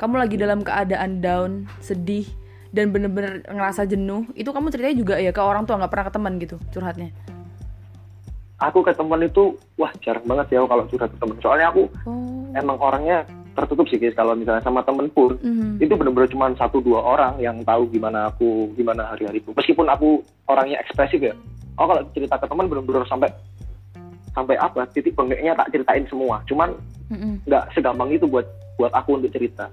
kamu 0.01 0.17
lagi 0.17 0.35
dalam 0.39 0.65
keadaan 0.65 1.21
down, 1.21 1.51
sedih 1.77 2.25
dan 2.75 2.91
bener-bener 2.91 3.39
ngerasa 3.47 3.87
jenuh, 3.87 4.27
itu 4.35 4.51
kamu 4.51 4.67
ceritanya 4.67 4.97
juga 4.99 5.15
ya 5.15 5.31
ke 5.31 5.39
orang 5.39 5.63
tua 5.63 5.79
nggak 5.79 5.91
pernah 5.95 6.05
ke 6.11 6.13
teman 6.13 6.33
gitu 6.43 6.59
curhatnya. 6.75 7.15
Aku 8.59 8.83
ke 8.83 8.91
teman 8.91 9.23
itu, 9.23 9.55
wah 9.79 9.91
jarang 10.03 10.27
banget 10.27 10.59
ya 10.59 10.67
kalau 10.67 10.83
curhat 10.91 11.07
ke 11.11 11.17
teman. 11.23 11.35
Soalnya 11.39 11.71
aku 11.71 11.87
Oh. 12.03 12.51
emang 12.51 12.75
orangnya 12.79 13.23
tertutup 13.55 13.87
sih 13.87 13.95
guys. 13.95 14.15
Kalau 14.15 14.35
misalnya 14.35 14.59
sama 14.63 14.83
temen 14.83 15.07
pun, 15.11 15.39
Mhm. 15.39 15.79
itu 15.79 15.95
bener-bener 15.95 16.27
cuma 16.27 16.51
satu 16.55 16.83
dua 16.83 16.99
orang 16.99 17.39
yang 17.39 17.63
tahu 17.63 17.87
gimana 17.87 18.27
aku, 18.27 18.71
gimana 18.75 19.07
hari-hariku. 19.15 19.55
Meskipun 19.55 19.87
aku 19.87 20.19
orangnya 20.51 20.79
ekspresif 20.83 21.19
ya. 21.23 21.31
Oh 21.79 21.87
kalau 21.87 22.03
cerita 22.11 22.35
ke 22.39 22.47
teman 22.47 22.67
bener-bener 22.67 23.07
sampai 23.07 23.31
sampai 24.35 24.59
apa 24.59 24.83
titik 24.91 25.15
bengeknya 25.15 25.55
tak 25.55 25.71
ceritain 25.71 26.03
semua. 26.11 26.43
Cuman 26.47 26.75
Mhm. 27.07 27.47
nggak 27.47 27.71
segampang 27.71 28.11
itu 28.11 28.27
buat 28.27 28.43
buat 28.75 28.91
aku 28.91 29.19
untuk 29.19 29.31
cerita. 29.31 29.71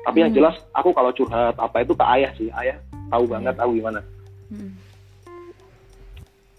Tapi 0.00 0.16
yang 0.18 0.30
Hmm. 0.30 0.38
jelas 0.38 0.54
aku 0.70 0.90
kalau 0.90 1.10
curhat 1.10 1.54
apa 1.54 1.76
itu 1.78 1.92
ke 1.92 2.04
ayah 2.08 2.32
sih. 2.34 2.48
Ayah 2.50 2.76
tahu 3.06 3.24
banget 3.26 3.52
Iya. 3.52 3.60
tahu 3.60 3.70
gimana. 3.74 4.00
Mhm. 4.48 4.70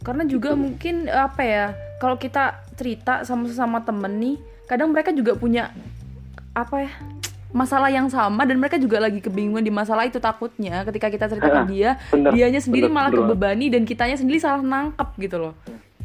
Karena 0.01 0.23
juga 0.25 0.53
mungkin 0.55 1.05
apa 1.07 1.41
ya, 1.41 1.65
kalau 1.97 2.17
kita 2.17 2.43
cerita 2.73 3.21
sama 3.21 3.45
sesama 3.45 3.77
temen 3.79 4.09
nih, 4.17 4.35
kadang 4.65 4.89
mereka 4.89 5.13
juga 5.13 5.37
punya 5.37 5.69
apa 6.51 6.81
ya 6.81 6.91
masalah 7.51 7.87
yang 7.87 8.07
sama 8.07 8.43
dan 8.43 8.57
mereka 8.57 8.75
juga 8.75 8.97
lagi 8.97 9.19
kebingungan 9.19 9.61
di 9.61 9.69
masalah 9.69 10.03
itu 10.03 10.17
takutnya 10.17 10.83
ketika 10.83 11.07
kita 11.07 11.25
cerita 11.27 11.47
ke 11.53 11.69
dia 11.69 11.99
Bener. 12.07 12.31
dianya 12.31 12.59
sendiri 12.59 12.87
bener, 12.87 12.95
malah 12.97 13.09
bener 13.09 13.19
banget. 13.21 13.31
kebebani 13.35 13.65
dan 13.67 13.81
kitanya 13.83 14.15
sendiri 14.15 14.39
salah 14.39 14.59
nangkep 14.59 15.09
gitu 15.19 15.37
loh. 15.37 15.53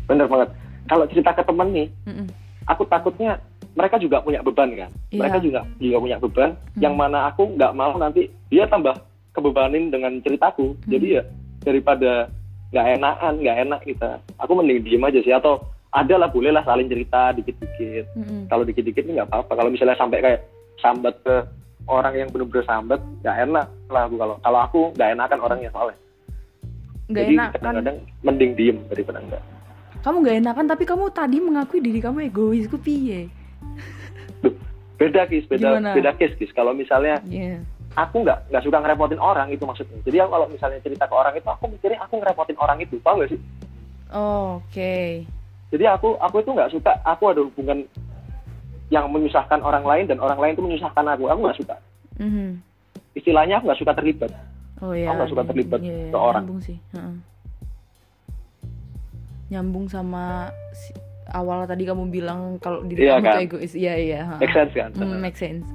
Bener 0.04 0.26
banget. 0.26 0.50
Kalau 0.86 1.04
cerita 1.06 1.30
ke 1.32 1.42
temen 1.42 1.68
nih, 1.72 1.88
Mm-mm. 2.04 2.26
aku 2.66 2.82
takutnya 2.84 3.38
mereka 3.76 3.96
juga 4.00 4.24
punya 4.24 4.40
beban 4.40 4.72
kan? 4.72 4.90
Iya. 5.12 5.20
mereka 5.20 5.38
juga 5.44 5.60
juga 5.76 5.96
punya 6.00 6.16
beban. 6.16 6.50
Yang 6.80 6.94
mana 6.96 7.18
aku 7.28 7.54
nggak 7.54 7.72
mau 7.76 7.92
nanti 8.00 8.32
dia 8.48 8.64
tambah 8.66 8.96
kebebanin 9.36 9.92
dengan 9.92 10.18
ceritaku. 10.24 10.72
Hmm. 10.72 10.88
jadi 10.88 11.06
ya 11.20 11.22
daripada 11.62 12.32
nggak 12.72 12.86
enakan 12.98 13.32
nggak 13.44 13.56
enak 13.68 13.80
kita 13.86 14.10
aku 14.40 14.52
mending 14.58 14.80
diem 14.82 15.04
aja 15.04 15.20
sih. 15.20 15.34
Atau 15.36 15.60
ada 15.92 16.14
lah 16.16 16.28
boleh 16.32 16.50
lah 16.50 16.64
saling 16.64 16.88
cerita 16.88 17.36
dikit-dikit. 17.36 18.04
Mm-mm. 18.16 18.40
kalau 18.48 18.64
dikit-dikit 18.64 19.04
ini 19.04 19.20
nggak 19.20 19.28
apa-apa. 19.28 19.52
Kalau 19.60 19.70
misalnya 19.70 19.96
sampai 20.00 20.18
kayak 20.24 20.40
sambat 20.80 21.14
ke 21.20 21.44
orang 21.86 22.16
yang 22.16 22.28
bener-bener 22.32 22.64
sambat 22.66 23.00
nggak 23.22 23.36
enak 23.46 23.66
lah 23.92 24.02
aku 24.08 24.16
kalau 24.18 24.34
kalau 24.40 24.58
aku 24.64 24.80
nggak 24.96 25.12
enakan 25.12 25.38
orangnya 25.44 25.70
soalnya. 25.70 25.98
Nggak 27.06 27.22
jadi 27.22 27.34
kadang-kadang 27.54 27.96
mending 28.24 28.52
diem 28.58 28.78
daripada 28.90 29.20
enggak 29.22 29.44
kamu 30.06 30.22
nggak 30.22 30.38
enakan 30.38 30.66
tapi 30.70 30.84
kamu 30.86 31.04
tadi 31.10 31.36
mengakui 31.42 31.82
diri 31.82 31.98
kamu 31.98 32.30
egois 32.30 32.70
ku 32.70 32.78
piye 32.78 33.26
beda 34.96 35.28
kis. 35.28 35.44
Beda 35.44 35.76
Gimana? 35.76 35.92
beda 35.92 36.10
case 36.16 36.36
kis. 36.36 36.50
Kalau 36.50 36.72
misalnya 36.72 37.20
Iya. 37.28 37.60
aku 37.94 38.24
nggak 38.24 38.48
nggak 38.48 38.62
suka 38.62 38.78
ngerepotin 38.80 39.20
orang 39.20 39.48
itu 39.50 39.62
maksudnya. 39.62 39.98
Jadi 40.02 40.16
aku 40.18 40.30
kalau 40.32 40.46
misalnya 40.48 40.80
cerita 40.80 41.04
ke 41.04 41.14
orang 41.14 41.34
itu 41.34 41.44
aku 41.44 41.64
mikirnya 41.68 42.00
aku 42.00 42.14
ngerepotin 42.16 42.56
orang 42.56 42.78
itu. 42.80 42.96
Paham 43.00 43.20
gak 43.20 43.30
sih? 43.30 43.40
Oh, 44.10 44.62
oke. 44.64 44.94
Jadi 45.74 45.84
aku 45.84 46.16
aku 46.16 46.36
itu 46.40 46.50
nggak 46.50 46.72
suka. 46.72 46.92
Aku 47.04 47.28
ada 47.28 47.42
hubungan 47.42 47.84
yang 48.88 49.10
menyusahkan 49.10 49.60
orang 49.60 49.82
lain 49.82 50.06
dan 50.06 50.22
orang 50.22 50.38
lain 50.38 50.54
itu 50.54 50.62
menyusahkan 50.62 51.04
aku. 51.08 51.26
Aku 51.26 51.40
nggak 51.42 51.58
suka. 51.58 51.76
Mhm. 52.16 52.62
istilahnya 53.12 53.56
aku 53.56 53.72
nggak 53.72 53.80
suka 53.80 53.92
terlibat. 53.96 54.28
Oh 54.84 54.92
ya 54.92 55.08
nggak 55.08 55.32
suka 55.32 55.44
terlibat 55.44 55.80
Iya, 55.80 56.12
ke 56.12 56.18
orang. 56.20 56.44
nyambung 56.44 56.60
sih. 56.60 56.76
Heeh. 56.92 57.16
nyambung 59.46 59.86
sama 59.86 60.50
si- 60.74 60.96
awal 61.28 61.64
tadi 61.64 61.82
kamu 61.82 62.06
bilang 62.06 62.40
kalau 62.56 62.82
diri 62.82 63.02
Iya 63.02 63.16
kamu 63.16 63.26
kan? 63.26 63.36
egois 63.40 63.72
iya 63.72 63.94
iya 63.94 64.20
make 64.36 64.50
sense 64.50 64.72
kan 64.72 64.90
Hmm, 64.92 65.18
make 65.18 65.34
sense. 65.34 65.66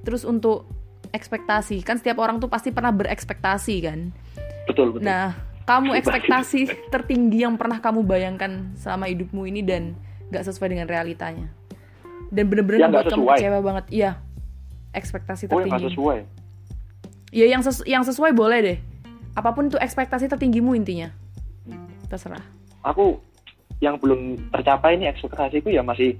Terus 0.00 0.22
untuk 0.22 0.64
ekspektasi, 1.08 1.80
kan 1.80 1.96
setiap 1.96 2.18
orang 2.18 2.36
tuh 2.36 2.46
pasti 2.46 2.68
pernah 2.68 2.90
berekspektasi 2.90 3.74
kan. 3.80 4.12
betul 4.64 4.92
betul 4.92 5.04
Nah, 5.04 5.32
kamu 5.62 5.96
ekspektasi 6.00 6.60
tertinggi 6.88 7.42
yang 7.42 7.56
pernah 7.56 7.76
kamu 7.76 8.02
bayangkan 8.02 8.72
selama 8.74 9.04
hidupmu 9.06 9.44
ini 9.44 9.60
dan 9.60 9.96
nggak 10.28 10.44
sesuai 10.44 10.68
dengan 10.68 10.84
realitanya. 10.84 11.48
Dan 12.28 12.44
bener-bener 12.46 12.76
Yang 12.78 12.90
nggak 12.90 13.04
membuat 13.06 13.14
kamu 13.14 13.24
kecewa 13.34 13.58
banget. 13.62 13.84
Iya, 13.88 14.10
ekspektasi 14.90 15.42
oh 15.44 15.56
yang 15.56 15.68
tertinggi. 15.70 15.84
sesuai 15.90 16.18
Iya, 17.28 17.46
yang 17.50 17.62
sesu- 17.62 17.84
yang 17.84 18.02
sesuai 18.02 18.32
boleh 18.32 18.58
deh. 18.62 18.78
Apa 19.34 19.52
pun 19.52 19.68
itu 19.68 19.76
ekspektasi 19.76 20.26
tertinggimu 20.26 20.72
intinya. 20.72 21.08
Terserah. 22.06 22.40
aku 22.80 23.20
yang 23.78 23.94
belum 23.96 24.50
tercapai 24.50 24.98
ini 24.98 25.06
ekspektasiku 25.06 25.70
ya 25.70 25.82
masih 25.82 26.18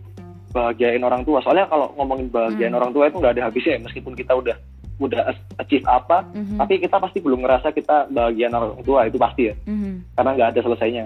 bahagiain 0.49 1.03
orang 1.03 1.27
tua 1.27 1.43
soalnya 1.45 1.69
kalau 1.69 1.93
ngomongin 1.99 2.31
bahagiain 2.31 2.73
Hmm. 2.73 2.81
orang 2.81 2.91
tua 2.95 3.11
itu 3.11 3.21
nggak 3.21 3.35
ada 3.37 3.45
habisnya 3.51 3.77
ya, 3.77 3.81
meskipun 3.85 4.15
kita 4.17 4.33
udah 4.33 4.57
udah 4.99 5.31
achieve 5.59 5.87
apa 5.87 6.27
Mhm. 6.35 6.59
tapi 6.59 6.83
kita 6.83 6.99
pasti 6.99 7.19
belum 7.23 7.47
ngerasa 7.47 7.71
kita 7.71 8.11
bahagian 8.11 8.51
orang 8.51 8.83
tua 8.83 9.07
itu 9.07 9.15
pasti 9.15 9.47
ya 9.47 9.55
Mhm. 9.63 10.17
karena 10.17 10.31
nggak 10.35 10.49
ada 10.55 10.61
selesainya 10.65 11.05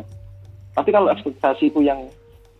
tapi 0.72 0.88
kalau 0.88 1.12
ekspektasi 1.12 1.68
itu 1.68 1.84
yang 1.84 2.08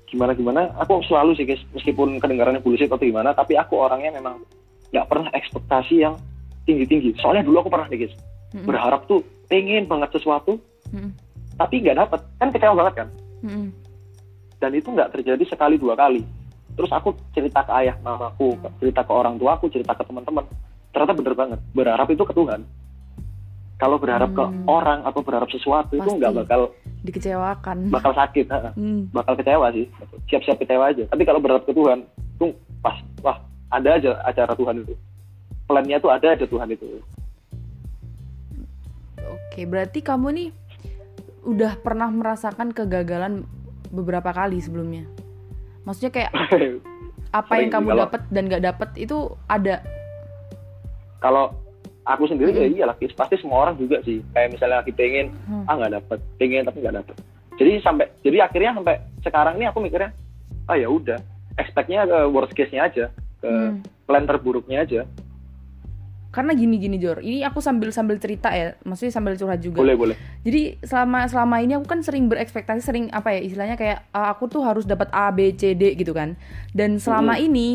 gimana 0.05 0.37
gimana 0.37 0.69
aku 0.77 1.01
selalu 1.09 1.33
sih 1.33 1.49
guys 1.49 1.63
meskipun 1.73 2.21
kedengarannya 2.21 2.61
bullshit 2.61 2.93
atau 2.93 3.01
gimana 3.01 3.33
tapi 3.33 3.57
aku 3.57 3.81
orangnya 3.81 4.13
memang 4.13 4.45
nggak 4.93 5.09
pernah 5.09 5.33
ekspektasi 5.33 6.05
yang 6.05 6.21
tinggi 6.69 6.85
tinggi 6.85 7.11
soalnya 7.17 7.49
dulu 7.49 7.65
aku 7.65 7.71
pernah 7.73 7.89
nih 7.89 8.05
guys 8.05 8.15
Mhm. 8.53 8.69
berharap 8.69 9.09
tuh 9.09 9.25
pengen 9.49 9.89
banget 9.89 10.13
sesuatu 10.13 10.61
Mhm. 10.93 11.11
tapi 11.57 11.81
nggak 11.81 11.97
dapet 11.97 12.21
kan 12.37 12.49
kecewa 12.53 12.75
banget 12.77 12.95
kan 13.01 13.09
Mhm. 13.41 13.69
Dan 14.63 14.71
itu 14.71 14.87
nggak 14.87 15.11
terjadi 15.11 15.43
sekali 15.45 15.75
dua 15.75 15.99
kali 15.99 16.23
terus 16.73 16.89
aku 16.89 17.11
cerita 17.31 17.61
ke 17.61 17.73
ayah 17.77 17.99
mamaku 17.99 18.55
cerita 18.79 19.03
ke 19.03 19.11
orang 19.11 19.35
tua 19.35 19.59
aku 19.59 19.67
cerita 19.67 19.91
ke 19.91 20.07
teman-teman 20.07 20.47
ternyata 20.89 21.13
bener 21.13 21.35
banget 21.35 21.59
berharap 21.73 22.07
itu 22.07 22.23
ke 22.23 22.31
Tuhan 22.33 22.63
kalau 23.75 23.99
berharap 23.99 24.31
ke 24.31 24.39
Hmm. 24.41 24.63
orang 24.65 25.03
atau 25.03 25.21
berharap 25.21 25.51
sesuatu 25.51 25.91
itu 25.93 26.07
Pasti. 26.07 26.17
nggak 26.17 26.35
bakal 26.39 26.61
Dikecewakan. 27.03 27.91
bakal 27.91 28.15
sakit. 28.15 28.47
Hmm. 28.79 29.11
bakal 29.11 29.35
kecewa 29.35 29.75
sih 29.75 29.91
siap-siap 30.31 30.57
kecewa 30.57 30.85
aja 30.89 31.03
tapi 31.05 31.27
kalau 31.27 31.43
berharap 31.43 31.67
ke 31.67 31.75
Tuhan 31.75 32.07
itu 32.33 32.47
pas 32.79 32.95
wah 33.21 33.43
ada 33.69 33.99
aja 33.99 34.23
acara 34.23 34.55
Tuhan 34.55 34.81
itu 34.81 34.95
plannya 35.67 35.99
tuh 35.99 36.09
ada 36.09 36.27
aja 36.31 36.47
Tuhan 36.47 36.71
itu 36.71 36.87
Oke, 39.23 39.65
berarti 39.65 40.01
kamu 40.01 40.29
nih 40.31 40.49
udah 41.43 41.79
pernah 41.79 42.09
merasakan 42.09 42.71
kegagalan 42.71 43.45
beberapa 43.93 44.33
kali 44.33 44.59
sebelumnya. 44.59 45.05
Maksudnya 45.85 46.11
kayak 46.11 46.33
apa 47.39 47.53
yang 47.55 47.71
kamu 47.71 47.89
dapat 47.99 48.21
dan 48.29 48.43
nggak 48.47 48.65
dapat 48.67 48.89
itu 48.97 49.17
ada. 49.47 49.81
kalau 51.19 51.55
aku 52.03 52.27
sendiri 52.27 52.51
ya 52.51 52.67
Mm-mm. 52.67 52.77
iyalah 52.77 52.97
Kis. 52.99 53.15
pasti 53.15 53.39
semua 53.39 53.63
orang 53.63 53.79
juga 53.79 54.03
sih 54.03 54.19
kayak 54.33 54.51
misalnya 54.51 54.83
lagi 54.83 54.91
pengen 54.91 55.31
Hmm. 55.47 55.63
ah 55.65 55.79
nggak 55.79 55.93
dapet 55.95 56.19
pengen 56.35 56.67
tapi 56.67 56.83
nggak 56.83 56.97
dapet 56.99 57.15
jadi 57.55 57.73
sampai 57.79 58.11
jadi 58.21 58.43
akhirnya 58.43 58.75
sampai 58.75 58.95
sekarang 59.23 59.55
ini 59.55 59.71
aku 59.71 59.79
mikirnya 59.79 60.11
ah 60.67 60.75
ya 60.75 60.91
udah 60.91 61.23
expectnya 61.55 62.03
ke 62.03 62.19
worst 62.27 62.53
case 62.53 62.75
nya 62.75 62.91
aja 62.91 63.07
ke 63.39 63.47
Hmm. 63.47 63.79
plan 64.03 64.27
terburuknya 64.27 64.83
aja 64.83 65.07
Karena 66.33 66.57
gini-gini 66.57 66.97
Jor, 66.97 67.21
ini 67.21 67.45
aku 67.45 67.61
sambil 67.61 67.93
sambil 67.93 68.17
cerita 68.17 68.49
ya, 68.49 68.73
maksudnya 68.89 69.13
sambil 69.13 69.37
curhat 69.37 69.61
juga. 69.61 69.85
boleh 69.85 69.95
boleh 69.95 70.17
Jadi 70.43 70.81
selama 70.81 71.29
selama 71.29 71.61
ini 71.61 71.77
aku 71.77 71.85
kan 71.85 72.01
sering 72.01 72.27
berekspektasi, 72.27 72.81
sering 72.81 73.07
apa 73.13 73.37
ya 73.37 73.41
istilahnya 73.45 73.77
kayak 73.77 74.09
"Ah, 74.11 74.33
aku 74.33 74.49
tuh 74.49 74.65
harus 74.65 74.89
dapat 74.89 75.13
A, 75.13 75.29
B, 75.29 75.53
C, 75.53 75.77
D 75.77 75.93
gitu 75.93 76.17
kan. 76.17 76.35
Dan 76.73 76.97
selama 76.97 77.37
Mhm. 77.37 77.45
ini 77.47 77.69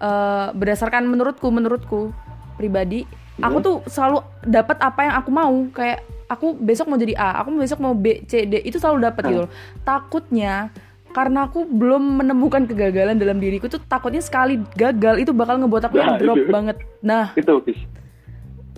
eh, 0.00 0.48
berdasarkan 0.56 1.04
menurutku, 1.04 1.52
menurutku 1.52 2.08
pribadi, 2.56 3.04
aku 3.36 3.60
Mhm. 3.60 3.64
tuh 3.66 3.76
selalu 3.84 4.24
dapat 4.48 4.80
apa 4.80 5.00
yang 5.04 5.14
aku 5.20 5.28
mau. 5.28 5.52
Kayak 5.76 6.00
aku 6.24 6.56
besok 6.56 6.88
mau 6.88 6.96
jadi 6.96 7.12
A, 7.20 7.44
aku 7.44 7.52
besok 7.58 7.84
mau 7.84 7.92
B, 7.92 8.24
C, 8.24 8.48
D, 8.48 8.64
itu 8.64 8.80
selalu 8.80 9.04
dapat 9.04 9.22
gitu 9.28 9.40
loh. 9.44 9.50
Takutnya 9.84 10.72
karena 11.10 11.44
aku 11.44 11.66
belum 11.66 12.18
menemukan 12.18 12.64
kegagalan 12.64 13.14
dalam 13.14 13.36
diriku 13.36 13.66
tuh 13.66 13.82
takutnya 13.82 14.18
sekali 14.18 14.58
gagal 14.72 15.18
itu 15.18 15.30
bakal 15.30 15.58
ngebuat 15.58 15.82
aku 15.84 15.94
Nah, 15.96 16.16
drop 16.16 16.36
itu. 16.36 16.48
banget. 16.48 16.76
Nah, 17.00 17.34
itu 17.34 17.54
Kis. 17.62 17.80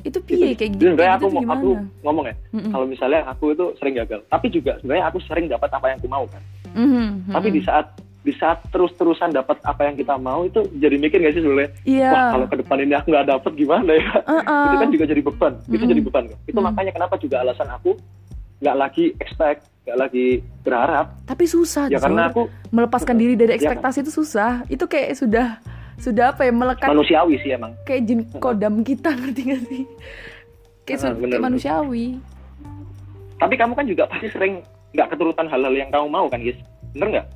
itu 0.02 0.18
Itu, 0.18 0.18
piye 0.18 0.50
kayak 0.52 0.70
gitu, 0.74 0.90
sebenarnya 0.90 1.14
aku 1.14 1.28
gimana? 1.30 1.54
aku 1.54 1.68
ngomong 2.02 2.24
ya 2.26 2.34
Mm-mm. 2.50 2.70
kalau 2.70 2.86
misalnya 2.86 3.20
aku 3.24 3.44
itu 3.52 3.64
sering 3.78 3.94
gagal 3.94 4.18
tapi 4.26 4.46
juga 4.48 4.74
sebenarnya 4.76 5.04
aku 5.06 5.18
sering 5.22 5.46
dapat 5.46 5.70
apa 5.70 5.86
yang 5.86 5.96
aku 5.96 6.08
mau 6.08 6.24
kan 6.26 6.42
Mhm, 6.72 7.30
tapi 7.30 7.48
mhm. 7.48 7.54
di 7.54 7.60
saat 7.62 7.86
di 8.22 8.32
saat 8.32 8.58
terus-terusan 8.68 9.30
dapat 9.30 9.62
apa 9.62 9.82
yang 9.82 9.94
kita 9.94 10.14
mau 10.16 10.42
itu 10.42 10.58
jadi 10.74 10.94
mikir 10.96 11.18
gak 11.18 11.34
sih 11.34 11.42
sebenarnya 11.42 11.70
Iya. 11.84 12.08
wah 12.08 12.26
kalau 12.34 12.46
ke 12.48 12.56
depan 12.56 12.76
ini 12.80 12.94
aku 12.94 13.06
nggak 13.10 13.26
dapet 13.28 13.52
gimana 13.54 13.90
ya 13.92 14.10
Uh-uh. 14.24 14.64
itu 14.64 14.76
kan 14.76 14.88
juga 14.90 15.04
jadi 15.06 15.22
beban 15.22 15.52
itu 15.60 15.70
Mm-mm. 15.70 15.90
jadi 15.90 16.02
beban 16.02 16.24
kan 16.26 16.38
itu 16.42 16.58
Mm. 16.58 16.66
makanya 16.66 16.92
kenapa 16.92 17.14
juga 17.16 17.36
alasan 17.38 17.68
aku 17.68 17.90
nggak 18.62 18.76
lagi 18.78 19.04
expect 19.18 19.66
nggak 19.82 19.98
lagi 19.98 20.26
berharap 20.62 21.06
Tapi 21.24 21.44
susah, 21.44 21.90
ya 21.90 21.98
karena 21.98 22.30
aku 22.30 22.46
melepaskan 22.70 23.18
diri 23.18 23.34
dari 23.34 23.52
Iya, 23.52 23.58
ekspektasi 23.58 23.98
itu 24.00 24.12
susah. 24.14 24.62
Itu 24.68 24.86
kayak 24.86 25.18
sudah 25.18 25.58
sudah 25.98 26.30
apa 26.30 26.42
ya 26.42 26.52
melekat 26.52 26.86
manusiawi 26.88 27.34
sih 27.36 27.50
emang 27.50 27.74
kayak 27.82 28.02
jin 28.04 28.20
kodam 28.36 28.80
kita 28.80 29.10
ngerti 29.18 29.40
gak 29.44 29.62
sih? 29.64 29.82
Kayak, 30.82 30.98
Ah, 30.98 31.02
su- 31.04 31.14
bener, 31.16 31.30
kayak 31.32 31.44
manusiawi. 31.44 32.06
tapi 33.36 33.54
kamu 33.56 33.72
kan 33.72 33.84
juga 33.84 34.06
pasti 34.06 34.26
sering 34.28 34.62
nggak 34.92 35.08
keturutan 35.08 35.46
hal-hal 35.46 35.72
yang 35.72 35.90
kamu 35.90 36.06
mau 36.06 36.26
kan 36.26 36.38
guys 36.38 36.58
bener 36.92 37.08
nggak 37.12 37.26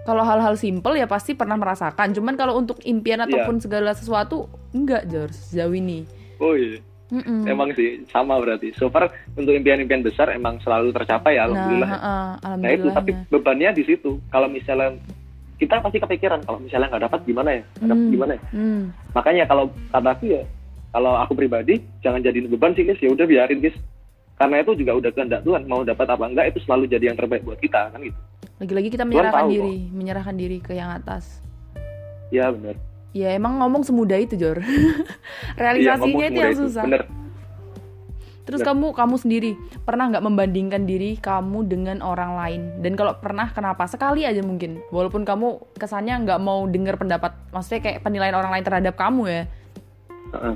Kalau 0.00 0.24
hal-hal 0.24 0.56
simpel 0.56 0.96
ya 0.96 1.04
pasti 1.04 1.32
pernah 1.32 1.54
merasakan. 1.54 2.10
Cuman 2.10 2.32
kalau 2.32 2.56
untuk 2.56 2.80
impian 2.82 3.20
Iya. 3.20 3.28
ataupun 3.28 3.60
segala 3.60 3.92
sesuatu 3.92 4.48
enggak, 4.70 5.04
Jor, 5.06 5.28
sejauh 5.28 5.70
ini. 5.70 6.08
oh 6.38 6.56
iya 6.56 6.80
Mm-mm. 7.10 7.42
emang 7.44 7.70
sih 7.72 8.06
sama 8.06 8.38
berarti 8.38 8.70
so 8.72 8.86
far 8.86 9.06
untuk 9.32 9.50
impian-impian 9.50 10.00
besar 10.00 10.30
emang 10.30 10.58
selalu 10.58 10.90
tercapai 10.90 11.34
ya 11.34 11.44
alhamdulillah 11.44 11.88
Nah, 11.88 11.96
heeh, 11.96 12.30
nah 12.56 12.70
itu 12.70 12.86
alhamdulillah. 12.86 12.94
tapi 12.94 13.10
bebannya 13.28 13.70
di 13.72 13.84
situ 13.84 14.10
kalau 14.28 14.46
misalnya 14.46 14.94
kita 15.56 15.76
pasti 15.76 15.98
kepikiran 15.98 16.40
kalau 16.40 16.56
misalnya 16.56 16.88
nggak 16.88 17.04
dapat 17.04 17.20
gimana 17.22 17.50
ya 17.52 17.62
nggak 17.76 17.88
dapat 17.88 18.00
Hmm. 18.00 18.12
gimana 18.12 18.32
ya 18.32 18.42
Hmm. 18.50 18.82
makanya 19.10 19.44
kalau 19.44 19.64
kata 19.88 20.10
aku 20.10 20.24
ya 20.30 20.42
kalau 20.90 21.12
aku 21.14 21.32
pribadi 21.34 21.74
jangan 22.00 22.18
jadiin 22.18 22.48
beban 22.48 22.72
sih 22.72 22.82
guys 22.82 22.98
ya 22.98 23.08
udah 23.08 23.26
biarin 23.26 23.58
guys 23.58 23.76
karena 24.34 24.56
itu 24.58 24.72
juga 24.74 24.92
udah 24.96 25.10
kehendak 25.10 25.40
Tuhan 25.42 25.62
mau 25.64 25.82
dapat 25.82 26.06
apa 26.06 26.24
enggak 26.24 26.46
itu 26.48 26.58
selalu 26.60 26.88
jadi 26.88 27.04
yang 27.06 27.18
terbaik 27.18 27.42
buat 27.42 27.58
kita 27.58 27.90
kan 27.90 28.00
gitu 28.00 28.16
Lagi-lagi 28.56 28.88
kita 28.90 29.04
menyerahkan 29.04 29.40
tahu 29.42 29.50
diri, 29.50 29.76
menyerahkan 29.90 30.34
diri 30.34 30.58
ke 30.58 30.72
yang 30.72 30.88
atas. 30.90 31.40
ya 32.28 32.48
benar 32.48 32.76
Ya 33.10 33.30
emang 33.30 33.58
ngomong 33.58 33.82
semudah 33.82 34.16
itu, 34.16 34.34
Jor. 34.34 34.62
Iya, 34.62 35.58
Realisasinya 35.58 35.98
ngomong 36.00 36.22
itu 36.24 36.38
yang 36.38 36.54
susah. 36.56 36.84
bener 36.84 37.02
Terus 38.40 38.60
Bener. 38.60 38.70
kamu 38.72 38.86
kamu 38.92 39.14
sendiri 39.16 39.50
pernah 39.80 40.10
nggak 40.10 40.24
membandingkan 40.24 40.82
diri 40.82 41.14
kamu 41.16 41.64
dengan 41.64 42.02
orang 42.02 42.34
lain? 42.34 42.60
Dan 42.80 42.94
kalau 42.94 43.14
pernah 43.14 43.46
kenapa? 43.48 43.86
Sekali 43.86 44.26
aja 44.26 44.40
mungkin. 44.40 44.82
Walaupun 44.88 45.22
kamu 45.22 45.46
kesannya 45.74 46.18
nggak 46.20 46.40
mau 46.40 46.66
dengar 46.66 46.96
pendapat, 46.96 47.30
maksudnya 47.48 47.78
kayak 47.80 48.02
penilaian 48.02 48.34
orang 48.34 48.50
lain 48.50 48.64
terhadap 48.64 48.94
kamu 48.94 49.22
ya. 49.24 49.42
Heeh. 50.30 50.54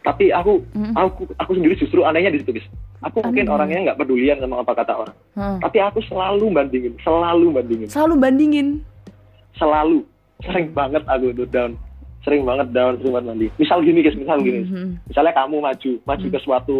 tapi 0.00 0.30
aku 0.30 0.62
Mm. 0.70 0.94
aku 0.94 1.26
aku 1.34 1.50
sendiri 1.52 1.74
justru 1.74 2.06
anehnya 2.06 2.30
di 2.30 2.38
situ 2.38 2.54
guys 2.54 2.68
aku 3.00 3.18
mungkin 3.20 3.42
Aneh. 3.42 3.54
orangnya 3.58 3.78
nggak 3.84 3.98
pedulian 3.98 4.38
sama 4.38 4.62
apa 4.62 4.70
kata 4.72 4.92
orang 4.94 5.16
Hmm. 5.34 5.58
tapi 5.58 5.82
aku 5.82 5.98
selalu 6.00 6.46
bandingin 6.48 6.94
selalu 7.02 7.50
bandingin 7.50 7.88
Selalu 7.90 8.14
bandingin. 8.14 8.68
selalu 9.52 10.06
sering 10.42 10.74
banget 10.74 11.02
aku 11.06 11.30
itu 11.30 11.44
down 11.46 11.78
sering 12.24 12.42
banget 12.42 12.72
down 12.72 12.96
sering 12.98 13.12
banget 13.14 13.28
mandi 13.30 13.46
misal 13.60 13.78
gini 13.84 14.00
guys 14.02 14.16
misal 14.18 14.40
gini 14.40 14.64
Mhm. 14.66 14.88
misalnya 15.06 15.32
kamu 15.36 15.56
maju 15.60 15.90
maju 16.02 16.26
Hmm. 16.26 16.34
ke 16.34 16.40
suatu 16.42 16.78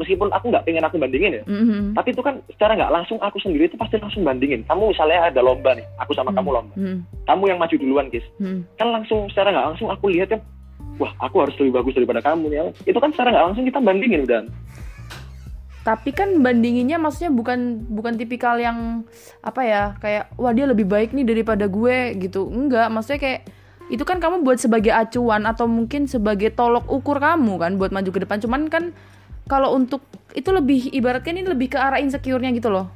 meskipun 0.00 0.32
aku 0.32 0.48
nggak 0.48 0.64
pengen 0.64 0.86
aku 0.86 0.96
bandingin 0.96 1.38
ya 1.38 1.42
Mhm. 1.44 1.92
tapi 1.92 2.16
itu 2.16 2.22
kan 2.24 2.40
secara 2.48 2.72
nggak 2.72 2.92
langsung 2.94 3.18
aku 3.20 3.36
sendiri 3.36 3.68
itu 3.68 3.76
pasti 3.76 4.00
langsung 4.00 4.24
bandingin 4.24 4.64
kamu 4.64 4.90
misalnya 4.96 5.28
ada 5.28 5.40
lomba 5.44 5.76
nih 5.76 5.84
aku 6.00 6.16
sama 6.16 6.32
Hmm. 6.32 6.38
kamu 6.40 6.50
lomba 6.56 6.74
Mhm. 6.74 6.98
kamu 7.28 7.42
yang 7.52 7.58
maju 7.60 7.76
duluan 7.76 8.06
guys 8.08 8.26
Mhm. 8.40 8.60
kan 8.80 8.88
langsung 8.88 9.28
secara 9.28 9.52
nggak 9.52 9.66
langsung 9.74 9.88
aku 9.92 10.04
lihat 10.08 10.28
kan 10.32 10.40
wah 10.96 11.12
aku 11.20 11.36
harus 11.44 11.54
lebih 11.60 11.74
bagus 11.76 11.94
daripada 11.98 12.20
kamu 12.24 12.44
nih 12.48 12.58
itu 12.86 12.98
kan 12.98 13.10
secara 13.12 13.28
nggak 13.34 13.44
langsung 13.52 13.64
kita 13.68 13.78
bandingin 13.82 14.24
udah 14.24 14.40
Tapi 15.84 16.16
kan 16.16 16.40
bandinginnya 16.40 16.96
maksudnya 16.96 17.28
bukan 17.28 17.84
bukan 17.92 18.16
tipikal 18.16 18.56
yang 18.56 19.04
apa 19.44 19.60
ya 19.60 19.82
kayak 20.00 20.32
wah 20.40 20.56
dia 20.56 20.64
lebih 20.64 20.88
baik 20.88 21.12
nih 21.12 21.28
daripada 21.28 21.68
gue 21.68 22.16
gitu. 22.18 22.48
Enggak, 22.48 22.88
maksudnya 22.88 23.20
kayak 23.20 23.40
itu 23.92 24.00
kan 24.00 24.16
kamu 24.16 24.40
buat 24.40 24.56
sebagai 24.56 24.96
acuan 24.96 25.44
atau 25.44 25.68
mungkin 25.68 26.08
sebagai 26.08 26.56
tolok 26.56 26.88
ukur 26.88 27.20
kamu 27.20 27.60
kan 27.60 27.72
buat 27.76 27.92
maju 27.92 28.10
ke 28.10 28.20
depan. 28.24 28.40
Cuman 28.40 28.72
kan 28.72 28.96
kalau 29.44 29.76
untuk 29.76 30.00
itu 30.32 30.48
lebih 30.48 30.88
ibaratnya 30.96 31.36
ini 31.36 31.44
lebih 31.44 31.76
ke 31.76 31.78
arah 31.78 32.00
insecure-nya 32.00 32.48
gitu 32.56 32.72
loh. 32.72 32.88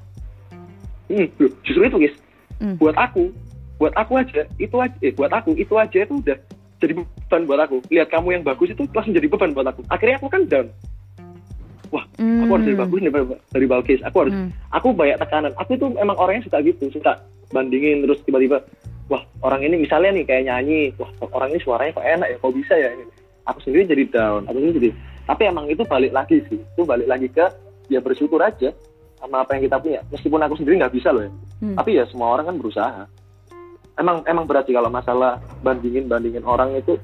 hmm, 1.12 1.28
justru 1.64 1.84
itu 1.88 1.96
guys 2.08 2.16
Hmm. 2.58 2.74
buat 2.74 2.94
aku 2.98 3.30
buat 3.78 3.94
aku 3.94 4.18
aja 4.18 4.42
itu 4.58 4.76
aja 4.82 4.96
eh, 4.98 5.14
buat 5.14 5.30
aku 5.30 5.54
itu 5.54 5.70
aja 5.78 6.02
itu 6.02 6.18
udah 6.18 6.38
jadi 6.82 6.92
beban 6.98 7.46
buat 7.46 7.60
aku 7.62 7.78
lihat 7.86 8.10
kamu 8.10 8.34
yang 8.34 8.42
bagus 8.42 8.74
itu 8.74 8.82
langsung 8.90 9.14
jadi 9.14 9.30
beban 9.30 9.54
buat 9.54 9.70
aku 9.70 9.86
akhirnya 9.86 10.18
aku 10.18 10.26
kan 10.26 10.42
down 10.50 10.66
wah 11.88 12.04
aku 12.16 12.50
harus 12.54 12.64
lebih 12.66 12.80
bagus 12.80 12.98
daripada 13.00 13.24
dari 13.50 13.66
bagus 13.66 14.00
aku 14.02 14.16
harus 14.24 14.34
Hmm. 14.34 14.50
aku 14.70 14.88
banyak 14.92 15.16
tekanan. 15.18 15.52
Aku 15.56 15.70
itu 15.74 15.86
emang 15.96 16.16
orangnya 16.16 16.44
suka 16.44 16.58
gitu 16.60 16.84
suka 16.90 17.12
bandingin 17.50 18.04
terus 18.04 18.20
tiba-tiba 18.22 18.60
wah 19.08 19.22
orang 19.40 19.64
ini 19.64 19.80
misalnya 19.80 20.12
nih 20.12 20.24
kayak 20.28 20.44
nyanyi 20.46 20.92
wah 21.00 21.08
orang 21.32 21.52
ini 21.56 21.60
suaranya 21.64 21.96
kok 21.96 22.04
enak 22.04 22.28
ya 22.28 22.36
kok 22.36 22.52
bisa 22.52 22.74
ya 22.76 22.88
ini? 22.92 23.04
Aku 23.48 23.58
sendiri 23.64 23.88
jadi 23.88 24.04
down 24.12 24.42
aku 24.44 24.56
sendiri 24.60 24.74
jadi 24.76 24.90
tapi 25.24 25.42
emang 25.44 25.64
itu 25.68 25.82
balik 25.84 26.12
lagi 26.12 26.40
sih 26.48 26.60
itu 26.60 26.82
balik 26.84 27.08
lagi 27.08 27.28
ke 27.28 27.44
ya 27.88 28.00
bersyukur 28.00 28.40
aja 28.40 28.72
sama 29.16 29.42
apa 29.42 29.56
yang 29.56 29.66
kita 29.66 29.76
punya. 29.80 30.00
Meskipun 30.12 30.40
aku 30.40 30.54
sendiri 30.56 30.78
nggak 30.78 30.94
bisa 30.94 31.08
loh 31.10 31.24
ya 31.24 31.32
Hmm. 31.58 31.74
tapi 31.74 31.98
ya 31.98 32.06
semua 32.06 32.38
orang 32.38 32.52
kan 32.52 32.56
berusaha. 32.60 33.02
Emang 33.98 34.22
emang 34.30 34.46
berat 34.46 34.62
sih 34.62 34.76
kalau 34.78 34.86
masalah 34.86 35.42
bandingin 35.58 36.06
bandingin 36.06 36.46
orang 36.46 36.70
itu 36.78 36.94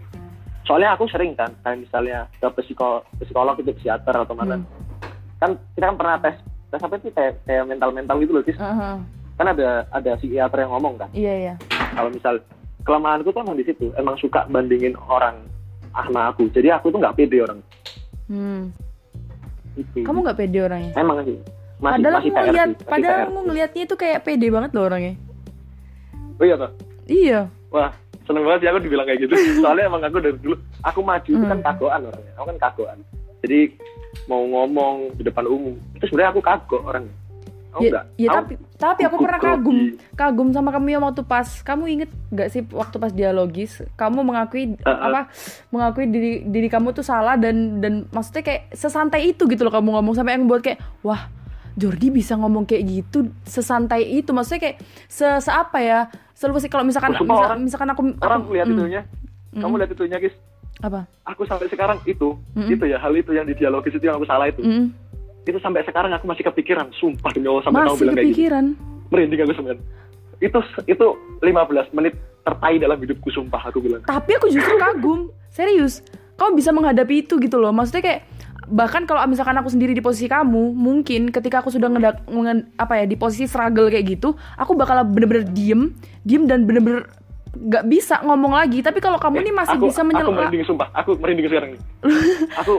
soalnya 0.65 0.93
aku 0.93 1.05
sering 1.07 1.33
kan 1.33 1.53
kayak 1.61 1.81
misalnya 1.81 2.27
ke 2.35 2.49
psikolog 2.59 3.05
psikolog 3.19 3.57
itu 3.57 3.71
psikiater 3.75 4.15
atau 4.15 4.33
mana 4.33 4.57
Hmm. 4.57 4.67
kan 5.39 5.51
kita 5.73 5.85
kan 5.87 5.97
pernah 5.97 6.17
tes 6.19 6.37
tes 6.69 6.81
apa 6.81 6.97
sih 6.99 7.11
kayak 7.11 7.37
kayak 7.45 7.65
mental 7.65 7.91
mental 7.91 8.17
gitu 8.19 8.33
loh 8.33 8.43
Tis. 8.43 8.57
Aha. 8.57 8.97
kan 9.35 9.47
ada 9.47 9.85
ada 9.91 10.11
psikiater 10.17 10.59
yang 10.59 10.73
ngomong 10.73 10.95
kan 10.97 11.09
Iya 11.13 11.35
iya. 11.37 11.55
kalau 11.93 12.09
misal 12.09 12.41
kelemahanku 12.83 13.29
tuh 13.29 13.41
emang 13.41 13.57
di 13.57 13.65
situ 13.65 13.93
emang 13.95 14.17
suka 14.17 14.47
bandingin 14.47 14.97
orang 15.03 15.37
sama 15.93 16.29
aku 16.29 16.49
jadi 16.49 16.75
aku 16.75 16.89
tuh 16.89 16.99
nggak 16.99 17.15
pede 17.15 17.39
orang 17.41 17.61
Hmm. 18.25 18.73
itu 19.75 20.01
Kamu 20.01 20.23
nggak 20.23 20.39
pede 20.39 20.59
orangnya? 20.59 20.93
emang 20.95 21.21
sih 21.23 21.37
masih 21.77 22.01
padahal 22.01 22.15
masih 22.15 22.31
aku 22.31 22.39
ngeliat, 22.41 22.69
sih, 22.71 22.87
padahal 22.87 23.19
aku 23.21 23.41
ngelihatnya 23.45 23.83
itu 23.85 23.95
kayak 23.95 24.19
pede 24.23 24.47
banget 24.49 24.71
loh 24.73 24.85
orangnya. 24.87 25.15
oh 26.35 26.45
iya 26.45 26.57
toh 26.57 26.71
Iya. 27.05 27.41
wah 27.69 27.93
seneng 28.25 28.43
banget 28.45 28.61
sih 28.65 28.69
aku 28.73 28.81
dibilang 28.81 29.07
kayak 29.07 29.21
gitu. 29.25 29.35
Soalnya 29.63 29.85
emang 29.89 30.03
aku 30.05 30.19
dari 30.21 30.37
dulu 30.41 30.57
aku 30.81 31.01
maju 31.05 31.31
itu 31.31 31.47
kan 31.47 31.59
Hmm. 31.61 31.67
kagoan 31.73 32.03
orangnya 32.09 32.33
aku 32.37 32.47
kan 32.51 32.59
kagoan. 32.71 32.99
Jadi 33.45 33.61
mau 34.31 34.41
ngomong 34.47 35.17
di 35.19 35.23
depan 35.27 35.45
umum 35.45 35.75
itu 35.99 36.05
sebenarnya 36.09 36.31
aku 36.33 36.41
kagok 36.41 36.83
orangnya 36.87 37.13
oh 37.75 37.83
ya, 37.83 37.91
enggak 37.91 38.05
ya 38.15 38.29
Aku 38.31 38.37
tapi 38.39 38.55
tapi 38.79 39.01
aku 39.05 39.17
pernah 39.19 39.41
kagum 39.43 39.79
kagum 40.15 40.49
sama 40.55 40.71
kamu 40.71 40.87
yang 40.95 41.03
waktu 41.03 41.23
pas 41.27 41.49
kamu 41.67 41.85
inget 41.91 42.11
gak 42.31 42.49
sih 42.55 42.63
waktu 42.71 42.97
pas 43.03 43.11
dialogis? 43.11 43.83
Kamu 43.99 44.23
mengakui 44.23 44.79
Uh-uh. 44.79 45.11
apa 45.11 45.21
mengakui 45.75 46.07
diri 46.07 46.33
diri 46.47 46.69
kamu 46.71 46.95
tuh 46.95 47.03
salah 47.03 47.35
dan 47.35 47.83
dan 47.83 48.07
maksudnya 48.15 48.47
kayak 48.47 48.71
sesantai 48.73 49.35
itu 49.35 49.45
gitu 49.51 49.67
loh 49.67 49.75
kamu 49.75 49.91
ngomong 49.99 50.15
sampai 50.15 50.39
yang 50.39 50.47
buat 50.47 50.63
kayak 50.63 50.79
wah 51.03 51.27
Jordi 51.75 52.15
bisa 52.15 52.39
ngomong 52.39 52.71
kayak 52.71 52.87
gitu 52.87 53.35
sesantai 53.43 54.07
itu. 54.23 54.31
Maksudnya 54.31 54.63
kayak 54.63 54.77
se, 55.11 55.27
se 55.43 55.51
apa 55.51 55.83
ya 55.83 56.07
selalu 56.35 56.59
sih 56.59 56.69
kalau 56.69 56.83
misalkan 56.83 57.15
Sumpah 57.15 57.25
misal- 57.31 57.47
orang- 57.47 57.63
misalkan 57.63 57.89
aku 57.89 58.03
orang 58.19 58.41
aku- 58.41 58.53
lihat 58.53 58.67
mm, 58.67 58.75
itunya. 58.75 59.03
Kamu 59.55 59.75
lihat 59.79 59.91
itunya 59.91 60.19
guys 60.19 60.37
apa? 60.81 61.01
Aku 61.25 61.43
sampai 61.45 61.67
sekarang 61.67 61.99
itu 62.05 62.35
Mm-mm. 62.53 62.69
itu 62.69 62.85
ya 62.85 62.99
hal 62.99 63.15
itu 63.15 63.31
yang 63.31 63.47
di 63.47 63.55
dialogis 63.55 63.95
itu 63.95 64.03
yang 64.03 64.19
aku 64.19 64.27
salah 64.27 64.47
itu. 64.47 64.61
Mm, 64.61 64.91
itu 65.45 65.59
sampai 65.59 65.81
sekarang 65.83 66.11
aku 66.11 66.27
masih 66.27 66.43
kepikiran 66.43 66.91
sumpah 66.93 67.31
demi 67.31 67.47
Allah 67.47 67.63
sampai 67.63 67.81
kamu 67.81 67.95
bilang 67.97 68.15
kayak 68.15 68.25
gitu 68.25 68.35
kepikiran? 68.35 68.65
Merinding 69.09 69.41
aku 69.41 69.53
sebenarnya 69.55 69.85
itu 70.37 70.59
itu 70.85 71.07
15 71.41 71.95
menit 71.95 72.15
tertai 72.43 72.77
dalam 72.77 72.99
hidupku 72.99 73.31
sumpah 73.31 73.63
aku 73.63 73.79
bilang. 73.79 74.03
Tapi 74.03 74.31
aku 74.35 74.51
justru 74.51 74.75
kagum. 74.77 75.31
Serius. 75.49 76.03
Kamu 76.35 76.59
bisa 76.59 76.75
menghadapi 76.75 77.23
itu 77.23 77.39
gitu 77.39 77.57
loh. 77.57 77.71
Maksudnya 77.71 78.03
kayak 78.03 78.21
bahkan 78.69 79.05
kalau 79.05 79.21
misalkan 79.29 79.57
aku 79.57 79.69
sendiri 79.69 79.93
di 79.93 80.01
posisi 80.01 80.25
kamu 80.25 80.73
mungkin 80.73 81.29
ketika 81.29 81.61
aku 81.61 81.69
sudah 81.69 81.93
ngedak 81.93 82.25
nge- 82.25 82.69
apa 82.81 83.03
ya 83.03 83.05
di 83.05 83.17
posisi 83.17 83.45
struggle 83.45 83.93
kayak 83.93 84.17
gitu 84.17 84.33
aku 84.57 84.73
bakal 84.73 85.05
bener-bener 85.05 85.45
diem 85.45 85.93
diem 86.25 86.49
dan 86.49 86.65
bener-bener 86.65 87.05
nggak 87.55 87.85
bisa 87.87 88.19
ngomong 88.27 88.53
lagi. 88.55 88.83
Tapi 88.83 88.99
kalau 88.99 89.19
kamu 89.19 89.47
nih 89.47 89.55
masih 89.55 89.79
aku, 89.79 89.87
bisa 89.87 90.03
aku 90.03 90.09
menyela 90.11 90.31
merinding 90.35 90.65
sumpah. 90.67 90.89
Aku 90.91 91.11
merinding 91.23 91.47
sekarang 91.47 91.71
nih. 91.79 91.81
Aku 92.61 92.75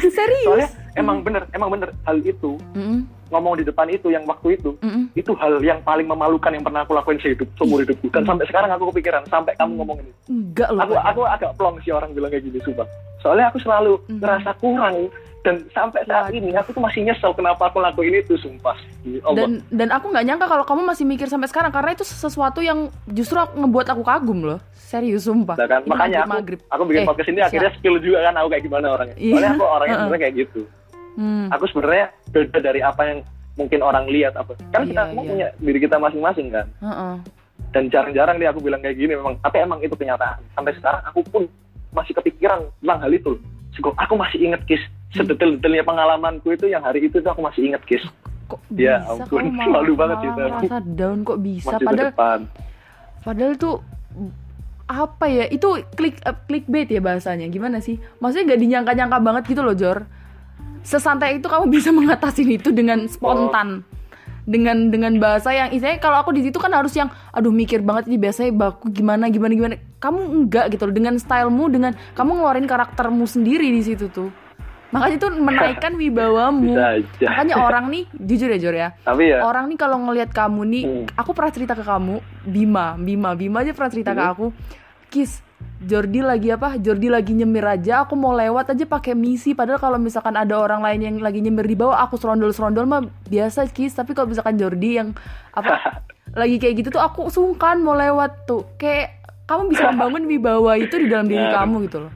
serius? 0.00 0.46
Soalnya 0.48 0.68
emang 0.96 1.22
bener 1.22 1.46
emang 1.52 1.68
bener 1.70 1.92
hal 2.08 2.16
itu. 2.24 2.56
Mm-mm, 2.74 3.04
ngomong 3.30 3.54
di 3.54 3.64
depan 3.64 3.86
itu 3.86 4.06
yang 4.08 4.22
waktu 4.24 4.54
itu 4.54 4.74
mm-mm. 4.76 5.08
itu 5.12 5.32
hal 5.34 5.58
yang 5.60 5.78
paling 5.80 6.04
memalukan 6.04 6.50
yang 6.50 6.60
pernah 6.60 6.82
aku 6.82 6.92
lakuin 6.92 7.18
sehidup 7.18 7.46
seumur 7.54 7.80
hidupku 7.80 8.06
dan 8.08 8.22
sampai 8.24 8.44
sekarang 8.44 8.70
aku 8.70 8.90
kepikiran 8.90 9.22
sampai 9.24 9.54
kamu 9.54 9.72
ngomong 9.76 9.98
ini 9.98 10.12
enggak 10.28 10.68
loh 10.68 10.80
aku 10.80 10.94
aku 10.96 11.20
agak 11.24 11.50
plong 11.54 11.78
sih 11.80 11.90
orang 11.90 12.10
bilang 12.10 12.28
kayak 12.28 12.44
gini 12.44 12.58
sumpah 12.60 12.86
soalnya 13.18 13.48
aku 13.48 13.58
selalu 13.58 13.92
Mhm. 14.02 14.18
ngerasa 14.18 14.50
kurang 14.56 14.96
dan 15.40 15.56
sampai 15.70 16.04
saat 16.04 16.28
Waduh. 16.28 16.36
ini 16.36 16.52
aku 16.52 16.68
tuh 16.70 16.82
masih 16.82 17.00
nyesel 17.00 17.32
kenapa 17.32 17.64
aku 17.64 17.80
lakuin 17.80 18.12
itu 18.14 18.36
sumpah 18.36 18.76
Ya 19.00 19.24
Allah. 19.24 19.36
dan 19.38 19.50
dan 19.70 19.88
aku 19.88 20.12
nggak 20.12 20.20
nyangka 20.22 20.46
kalau 20.46 20.64
kamu 20.64 20.82
masih 20.84 21.04
mikir 21.04 21.26
sampai 21.26 21.48
sekarang 21.48 21.70
karena 21.70 21.90
itu 21.90 22.04
sesuatu 22.04 22.60
yang 22.60 22.86
justru 23.06 23.34
aku- 23.34 23.56
ngebuat 23.56 23.88
aku 23.88 24.02
kagum 24.02 24.44
loh 24.44 24.60
serius 24.74 25.24
sumpah 25.24 25.54
Nah, 25.54 25.64
kan? 25.66 25.80
Makanya 25.82 26.18
aku, 26.18 26.30
maghrib-maghrib. 26.34 26.60
aku 26.68 26.82
bikin 26.84 27.00
Eh, 27.00 27.08
podcast 27.08 27.28
ini 27.28 27.38
siap. 27.38 27.48
akhirnya 27.48 27.70
skill 27.72 27.96
juga 27.98 28.18
kan 28.20 28.34
aku 28.36 28.48
kayak 28.48 28.64
gimana 28.64 28.86
orangnya 28.90 29.16
Iya. 29.16 29.32
soalnya 29.32 29.50
aku 29.50 29.64
orangnya 29.66 29.96
sebenarnya 29.96 30.20
kayak 30.20 30.34
gitu 30.36 30.60
Hmm. 31.12 31.46
aku 31.48 31.64
sebenarnya 31.66 32.06
beda 32.28 32.58
dari 32.60 32.80
apa 32.80 33.02
yang 33.02 33.18
mungkin 33.52 33.80
orang 33.80 34.06
lihat 34.06 34.34
apa. 34.34 34.54
Kan 34.70 34.84
kita 34.84 34.94
Iya, 34.96 35.08
semua 35.08 35.22
iya. 35.22 35.30
punya 35.30 35.48
diri 35.58 35.78
kita 35.78 35.96
masing-masing 35.96 36.48
kan. 36.50 36.66
Heeh. 36.80 37.14
dan 37.70 37.86
jarang-jarang 37.86 38.34
nih 38.34 38.48
aku 38.48 38.58
bilang 38.60 38.80
kayak 38.80 38.96
gini 38.96 39.14
memang. 39.14 39.38
Tapi 39.38 39.56
emang 39.58 39.78
itu 39.78 39.92
kenyataan. 39.92 40.42
Sampai 40.52 40.74
sekarang 40.74 41.02
aku 41.04 41.20
pun 41.24 41.42
masih 41.90 42.12
kepikiran 42.12 42.66
tentang 42.80 42.98
hal 42.98 43.12
itu. 43.12 43.38
Sego, 43.70 43.94
aku 43.94 44.14
masih 44.14 44.38
inget 44.42 44.62
kis. 44.66 44.82
Hmm. 45.10 45.26
sedetil-detilnya 45.26 45.82
pengalamanku 45.82 46.50
itu 46.50 46.66
yang 46.66 46.82
hari 46.82 47.02
itu 47.04 47.18
tuh 47.18 47.30
aku 47.30 47.42
masih 47.42 47.66
inget 47.66 47.82
kis. 47.84 48.02
Kok 48.46 48.58
Ya 48.72 48.98
bisa? 48.98 49.22
ampun, 49.22 49.42
malah, 49.54 49.70
malu 49.76 49.92
banget 49.94 50.16
sih 50.18 50.28
malah 50.28 50.34
itu 50.34 50.42
aku. 50.42 50.66
merasa 50.66 50.78
down? 50.88 51.18
Kok 51.22 51.38
bisa? 51.40 51.66
Masih 51.68 51.86
padahal 51.86 52.10
depan. 52.10 52.38
padahal 53.20 53.52
tuh 53.54 53.76
apa 54.86 55.26
ya? 55.26 55.44
Itu 55.46 55.68
klik 55.92 56.18
eh, 56.20 56.36
clickbait 56.44 56.88
ya 56.88 56.98
bahasanya. 56.98 57.46
Gimana 57.46 57.78
sih? 57.78 57.98
Maksudnya 58.18 58.44
nggak 58.48 58.60
dinyangka-nyangka 58.60 59.18
banget 59.20 59.42
gitu 59.46 59.62
loh 59.62 59.74
Jor 59.74 59.98
sesantai 60.82 61.38
itu 61.38 61.46
kamu 61.46 61.70
bisa 61.76 61.90
mengatasi 61.90 62.42
itu 62.46 62.70
dengan 62.70 63.04
spontan. 63.06 63.82
Dengan 64.40 64.90
dengan 64.90 65.14
bahasa 65.20 65.52
yang 65.52 65.70
istilahnya 65.70 66.00
kalau 66.00 66.18
aku 66.18 66.32
di 66.32 66.42
situ 66.42 66.58
kan 66.58 66.72
harus 66.72 66.90
yang 66.92 67.06
aduh 67.30 67.52
mikir 67.52 67.84
banget 67.84 68.10
ini 68.10 68.18
biasanya 68.18 68.50
baku 68.50 68.90
gimana 68.90 69.28
gimana 69.28 69.52
gimana. 69.52 69.74
Kamu 70.00 70.20
enggak 70.26 70.74
gitu 70.74 70.88
loh 70.88 70.94
dengan 70.96 71.14
stylemu 71.14 71.64
dengan 71.68 71.92
kamu 72.16 72.30
ngeluarin 72.34 72.66
karaktermu 72.66 73.24
sendiri 73.24 73.68
di 73.68 73.82
situ 73.84 74.10
tuh. 74.10 74.32
Makanya 74.90 75.22
itu 75.22 75.28
menaikkan 75.30 75.92
wibawamu. 76.00 76.74
Makanya 77.22 77.54
orang 77.62 77.94
nih 77.94 78.02
jujur 78.10 78.50
ya 78.50 78.58
Jor 78.58 78.74
ya. 78.74 78.88
Tapi 78.98 79.22
ya 79.30 79.44
orang 79.44 79.70
nih 79.70 79.78
kalau 79.78 80.02
ngelihat 80.02 80.34
kamu 80.34 80.60
nih 80.66 80.82
Hmm. 80.82 81.04
aku 81.14 81.30
pernah 81.30 81.52
cerita 81.54 81.78
ke 81.78 81.84
kamu 81.84 82.18
Bima 82.42 82.98
Bima 82.98 83.30
Bima 83.38 83.62
aja 83.62 83.70
pernah 83.70 83.92
cerita 83.92 84.10
ke 84.10 84.22
Hmm. 84.24 84.32
aku. 84.34 84.46
Kis 85.06 85.44
Jordi 85.80 86.20
lagi 86.20 86.52
apa? 86.52 86.76
Jordi 86.76 87.08
lagi 87.08 87.32
nyemir 87.32 87.64
aja 87.64 88.04
aku 88.04 88.12
mau 88.12 88.36
lewat 88.36 88.76
aja 88.76 88.84
pakai 88.84 89.16
misi. 89.16 89.56
Padahal 89.56 89.80
kalau 89.80 89.96
misalkan 89.96 90.36
ada 90.36 90.52
orang 90.54 90.84
lain 90.84 91.00
yang 91.00 91.16
lagi 91.18 91.40
nyemir 91.40 91.64
di 91.64 91.72
bawah 91.72 91.96
aku 91.98 92.20
serondol 92.20 92.52
serondol 92.52 92.84
mah 92.84 93.00
biasa 93.26 93.64
Kis. 93.66 93.96
Tapi 93.96 94.12
kalau 94.12 94.28
misalkan 94.28 94.60
Jordi 94.60 95.00
yang 95.00 95.16
apa 95.50 96.04
lagi 96.40 96.60
kayak 96.60 96.84
gitu 96.84 96.88
tuh 96.92 97.00
aku 97.00 97.32
sungkan 97.32 97.80
mau 97.80 97.96
lewat 97.96 98.44
tuh. 98.44 98.68
Kayak 98.76 99.24
kamu 99.48 99.72
bisa 99.72 99.88
membangun 99.88 100.28
wibawa 100.28 100.76
itu 100.76 100.94
di 100.94 101.08
dalam 101.08 101.24
diri 101.24 101.48
kamu 101.48 101.88
gitu 101.88 102.06
loh. 102.06 102.12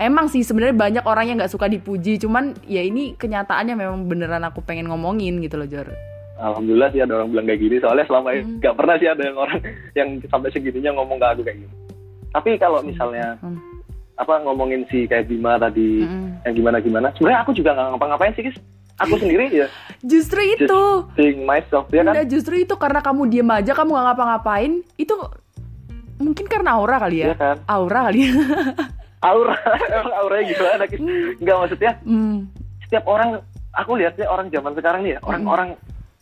Emang 0.00 0.32
sih 0.32 0.40
sebenarnya 0.40 0.72
banyak 0.72 1.04
orang 1.04 1.28
yang 1.28 1.36
nggak 1.36 1.52
suka 1.52 1.68
dipuji, 1.68 2.16
cuman 2.16 2.56
ya 2.64 2.80
ini 2.80 3.20
kenyataannya 3.20 3.76
memang 3.76 4.08
beneran 4.08 4.40
aku 4.48 4.64
pengen 4.64 4.88
ngomongin 4.88 5.44
gitu 5.44 5.60
loh 5.60 5.68
Jor. 5.68 5.92
alhamdulillah 6.40 6.88
sih 6.88 7.04
ada 7.04 7.20
orang 7.20 7.28
bilang 7.28 7.44
kayak 7.44 7.60
gini. 7.60 7.76
Soalnya 7.84 8.08
selama 8.08 8.32
ini 8.32 8.40
Hmm. 8.40 8.56
nggak 8.64 8.74
pernah 8.80 8.94
sih 8.96 9.08
ada 9.10 9.22
yang 9.28 9.36
orang 9.36 9.60
yang 9.98 10.08
sampai 10.24 10.48
segininya 10.48 10.90
ngomong 10.96 11.20
ke 11.20 11.26
aku 11.26 11.42
kayak 11.44 11.58
gini 11.60 11.74
tapi 12.30 12.56
kalau 12.56 12.80
misalnya 12.80 13.34
Hmm. 13.38 13.58
apa 14.14 14.36
ngomongin 14.40 14.84
si 14.86 15.04
kayak 15.04 15.26
Bima 15.26 15.56
tadi 15.56 16.04
Mm-mm. 16.04 16.44
yang 16.44 16.54
gimana 16.54 16.76
gimana 16.78 17.06
sebenarnya 17.14 17.40
aku 17.40 17.52
juga 17.52 17.72
nggak 17.72 17.88
ngapa-ngapain 17.90 18.32
sih 18.34 18.44
guys 18.44 18.58
aku 18.98 19.16
sendiri 19.16 19.48
ya 19.48 19.66
Justru 20.12 20.40
just 20.46 20.64
itu. 20.64 20.82
being 21.14 21.42
myself 21.42 21.88
ya 21.88 22.00
kan 22.02 22.20
justru 22.24 22.54
itu 22.58 22.74
karena 22.74 23.00
kamu 23.00 23.22
diem 23.26 23.48
aja, 23.48 23.72
kamu 23.72 23.90
nggak 23.90 24.06
ngapa-ngapain, 24.06 24.72
itu 24.94 25.14
mungkin 26.16 26.44
karena 26.46 26.76
aura 26.76 26.96
kali 26.98 27.16
ya 27.20 27.26
Iya 27.26 27.36
kan? 27.36 27.56
aura 27.66 28.00
kali 28.06 28.18
ya 28.24 28.32
Aura, 29.20 29.52
emang 29.92 30.14
auranya 30.16 30.44
gimana? 30.48 30.84
Kis? 30.88 31.00
Enggak 31.36 31.56
maksudnya 31.60 31.92
Hmm, 32.00 32.48
setiap 32.80 33.04
orang, 33.04 33.36
aku 33.70 33.92
lihatnya 33.94 34.24
orang 34.24 34.48
zaman 34.48 34.72
sekarang 34.72 35.00
nih 35.04 35.12
ya, 35.12 35.20
orang-orang 35.20 35.68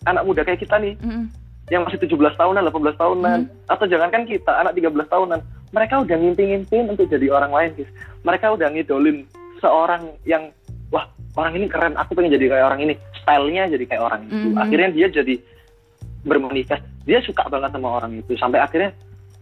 anak 0.02 0.26
muda 0.26 0.42
kayak 0.42 0.58
kita 0.58 0.82
nih, 0.82 0.98
mm-mm. 0.98 1.30
yang 1.70 1.86
masih 1.86 1.94
17 1.94 2.10
tahunan, 2.34 2.66
18 2.66 2.98
tahunan, 2.98 3.38
atau 3.70 3.84
jangankan 3.86 4.26
kita, 4.26 4.50
anak 4.50 4.74
13 4.74 4.90
tahunan, 5.06 5.38
mereka 5.72 5.94
udah 6.00 6.16
ngimpi-ngimpin 6.16 6.88
untuk 6.88 7.06
jadi 7.08 7.28
orang 7.28 7.52
lain, 7.52 7.70
guys. 7.76 7.90
Mereka 8.24 8.46
udah 8.56 8.68
ngidolin 8.72 9.28
seorang 9.60 10.12
yang, 10.24 10.50
wah, 10.88 11.08
orang 11.36 11.56
ini 11.56 11.66
keren, 11.68 11.94
aku 11.96 12.16
pengen 12.16 12.34
jadi 12.34 12.46
kayak 12.52 12.66
orang 12.72 12.80
ini. 12.84 12.94
Stylenya 13.20 13.68
jadi 13.68 13.84
kayak 13.84 14.02
orang 14.02 14.20
itu. 14.26 14.48
Mhm. 14.52 14.56
Akhirnya 14.56 14.88
dia 14.94 15.06
jadi 15.12 15.34
bermanifest. 16.24 16.84
Dia 17.04 17.20
suka 17.20 17.44
banget 17.48 17.72
sama 17.72 17.88
orang 18.00 18.16
itu. 18.16 18.32
Sampai 18.40 18.60
akhirnya 18.60 18.92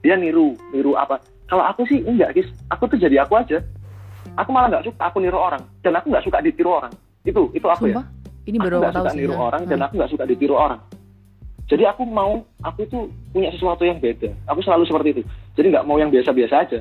dia 0.03 0.15
niru, 0.19 0.55
niru 0.75 0.95
apa. 0.99 1.23
Kalau 1.47 1.63
aku 1.63 1.87
sih 1.87 2.03
enggak, 2.03 2.35
guys. 2.35 2.51
Aku 2.75 2.91
tuh 2.91 2.99
jadi 2.99 3.23
aku 3.23 3.39
aja. 3.39 3.63
Aku 4.35 4.51
malah 4.51 4.69
nggak 4.69 4.87
suka 4.91 5.03
aku 5.07 5.23
niru 5.23 5.39
orang. 5.39 5.63
Dan 5.83 5.95
aku 5.95 6.11
nggak 6.11 6.25
suka 6.27 6.39
ditiru 6.43 6.71
orang. 6.83 6.93
Itu, 7.23 7.51
itu 7.55 7.67
aku 7.67 7.91
ya 7.91 7.99
sumpah 7.99 8.07
ini 8.47 8.57
aku 8.63 8.65
baru 8.71 8.77
nggak 8.79 8.93
aku 8.95 8.97
tahu 8.97 9.07
suka 9.07 9.19
niru 9.19 9.35
ya. 9.35 9.41
orang 9.43 9.63
dan 9.67 9.77
Hmm. 9.77 9.87
aku 9.87 9.93
nggak 9.99 10.11
suka 10.15 10.25
ditiru 10.31 10.55
orang 10.55 10.81
jadi 11.67 11.91
aku 11.91 12.07
mau 12.07 12.47
aku 12.63 12.87
itu 12.87 13.11
punya 13.31 13.51
sesuatu 13.51 13.83
yang 13.83 13.99
beda. 13.99 14.31
Aku 14.47 14.63
selalu 14.63 14.87
seperti 14.87 15.09
itu. 15.19 15.23
Jadi 15.55 15.67
nggak 15.75 15.87
mau 15.87 15.99
yang 15.99 16.15
biasa-biasa 16.15 16.55
aja. 16.63 16.79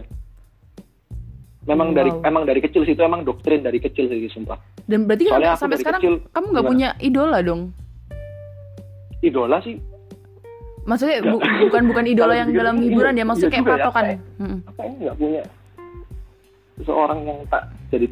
Memang 1.65 1.91
Wow. 1.91 1.97
dari 1.97 2.11
emang 2.21 2.43
dari 2.45 2.61
kecil 2.61 2.85
sih 2.85 2.93
itu 2.93 3.01
emang 3.01 3.25
doktrin 3.25 3.65
dari 3.65 3.81
kecil 3.81 4.05
sih 4.05 4.29
sumpah. 4.29 4.61
Dan 4.85 5.09
berarti 5.09 5.25
kan 5.25 5.57
sampai 5.57 5.81
sekarang 5.81 5.97
kecil, 5.97 6.21
kamu 6.29 6.45
nggak 6.53 6.65
punya 6.69 6.89
idola 7.01 7.41
dong? 7.41 7.73
Idola 9.25 9.57
sih. 9.65 9.81
Maksudnya 10.85 11.25
bu- 11.25 11.41
bukan 11.41 11.81
bukan 11.89 12.05
idola 12.05 12.37
yang 12.37 12.53
dalam 12.53 12.77
iya, 12.77 12.83
hiburan 12.85 13.17
ya 13.17 13.25
maksudnya 13.25 13.49
iya 13.49 13.57
kayak 13.57 13.65
ya, 13.65 13.73
patokan. 13.81 14.03
Mm-mm. 14.37 14.59
apa 14.69 14.81
ini 14.85 14.95
nggak 15.01 15.17
punya 15.17 15.41
seseorang 16.77 17.19
yang 17.25 17.39
tak 17.49 17.63
jadi 17.89 18.05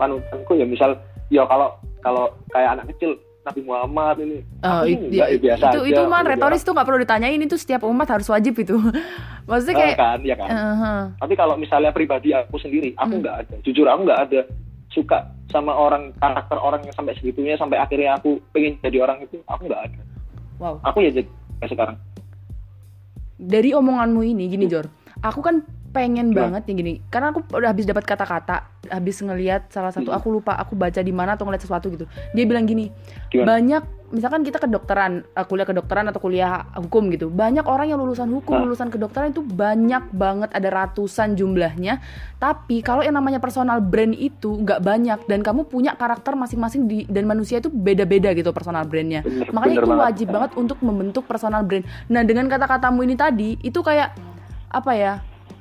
panutanku 0.00 0.52
ya 0.56 0.64
misal 0.64 0.90
ya 1.28 1.44
kalau 1.44 1.68
kalau 2.00 2.32
kayak 2.48 2.80
anak 2.80 2.88
kecil 2.96 3.12
Nabi 3.44 3.60
Muhammad 3.62 4.16
ini 4.18 4.38
Oh, 4.58 4.80
aku 4.80 4.86
it- 4.86 4.96
sih 4.98 5.08
nggak, 5.10 5.28
ya, 5.28 5.30
ya 5.30 5.38
biasa 5.38 5.64
itu 5.66 5.78
aja, 5.78 5.88
itu 5.90 6.00
mah 6.02 6.16
aku 6.16 6.24
jadi 6.24 6.32
retoris 6.34 6.62
tuh 6.62 6.72
nggak 6.72 6.86
perlu 6.86 6.98
ditanyain 6.98 7.40
itu 7.40 7.56
setiap 7.56 7.82
umat 7.84 8.08
harus 8.08 8.26
wajib 8.26 8.54
itu 8.56 8.76
maksudnya 9.48 9.74
orang. 9.74 9.82
kayak 9.84 9.92
Eh, 9.92 10.00
kan 10.00 10.18
ya 10.22 10.34
kan 10.34 10.48
eh, 10.48 10.56
eh. 10.56 11.02
Tapi 11.14 11.34
kalau 11.34 11.54
misalnya 11.54 11.90
pribadi 11.90 12.32
aku 12.32 12.56
sendiri, 12.56 12.90
aku 12.94 13.12
Hmm. 13.12 13.22
nggak 13.22 13.36
ada. 13.38 13.54
Jujur 13.60 13.84
aku 13.84 14.00
nggak 14.02 14.20
ada 14.22 14.40
suka 14.88 15.18
sama 15.46 15.70
orang 15.70 16.14
karakter 16.14 16.56
orang 16.56 16.80
yang 16.80 16.94
sampai 16.94 17.12
segitunya 17.14 17.54
sampai 17.54 17.76
akhirnya 17.76 18.14
aku 18.14 18.40
pengen 18.50 18.80
jadi 18.80 18.98
orang 18.98 19.20
itu. 19.20 19.36
Aku 19.44 19.64
nggak 19.64 19.82
ada. 19.84 20.00
wow 20.56 20.80
Aku 20.82 20.98
ya 20.98 21.10
jadi 21.10 21.28
kayak 21.58 21.70
sekarang. 21.70 21.96
dari 23.36 23.70
omonganmu 23.70 24.22
ini 24.24 24.46
gini 24.46 24.64
Jor 24.64 24.86
aku 25.20 25.42
kan 25.42 25.66
pengen 25.94 26.28
Gimana? 26.28 26.58
banget 26.58 26.62
nih 26.66 26.74
gini 26.76 26.92
karena 27.06 27.30
aku 27.30 27.46
udah 27.48 27.70
habis 27.70 27.86
dapat 27.86 28.02
kata-kata 28.02 28.56
habis 28.84 29.16
ngelihat 29.16 29.70
salah 29.70 29.88
satu 29.88 30.10
Hmm. 30.10 30.18
aku 30.18 30.28
lupa 30.28 30.52
aku 30.54 30.74
baca 30.74 30.98
di 30.98 31.08
mana 31.08 31.32
atau 31.32 31.46
ngeliat 31.46 31.62
sesuatu 31.62 31.86
gitu 31.88 32.04
dia 32.28 32.44
bilang 32.44 32.66
gini 32.66 32.90
Gimana? 33.28 33.46
banyak 33.48 33.82
misalkan 34.10 34.42
kita 34.42 34.58
kedokteran 34.58 35.22
eh, 35.24 35.44
kuliah 35.44 35.64
kedokteran 35.64 36.06
atau 36.06 36.18
kuliah 36.18 36.50
hukum 36.76 37.08
gitu 37.08 37.26
banyak 37.28 37.62
orang 37.62 37.88
yang 37.88 37.96
lulusan 37.96 38.26
hukum 38.28 38.52
Hah? 38.52 38.62
lulusan 38.62 38.88
kedokteran 38.88 39.30
itu 39.30 39.40
banyak 39.40 40.10
banget 40.10 40.50
ada 40.50 40.68
ratusan 40.68 41.32
jumlahnya 41.32 42.02
tapi 42.36 42.78
kalau 42.80 43.00
yang 43.00 43.14
namanya 43.14 43.38
personal 43.38 43.78
brand 43.78 44.12
itu 44.12 44.54
nggak 44.56 44.80
banyak 44.80 45.18
dan 45.24 45.40
kamu 45.40 45.64
punya 45.64 45.94
karakter 45.94 46.34
masing-masing 46.34 46.84
di 46.84 47.06
dan 47.06 47.24
manusia 47.24 47.58
itu 47.58 47.68
beda-beda 47.68 48.30
gitu 48.32 48.50
personal 48.50 48.82
brandnya 48.82 49.22
Bener, 49.22 49.48
makanya 49.48 49.72
bener 49.72 49.80
itu 49.80 49.88
banget. 49.88 50.04
wajib 50.04 50.26
banget 50.28 50.50
untuk 50.54 50.78
membentuk 50.80 51.24
personal 51.24 51.62
brand 51.62 51.82
nah 52.06 52.20
dengan 52.20 52.46
kata-katamu 52.46 53.00
ini 53.00 53.14
tadi 53.14 53.56
itu 53.58 53.78
kayak 53.78 54.12
apa 54.68 54.92
ya 54.92 55.14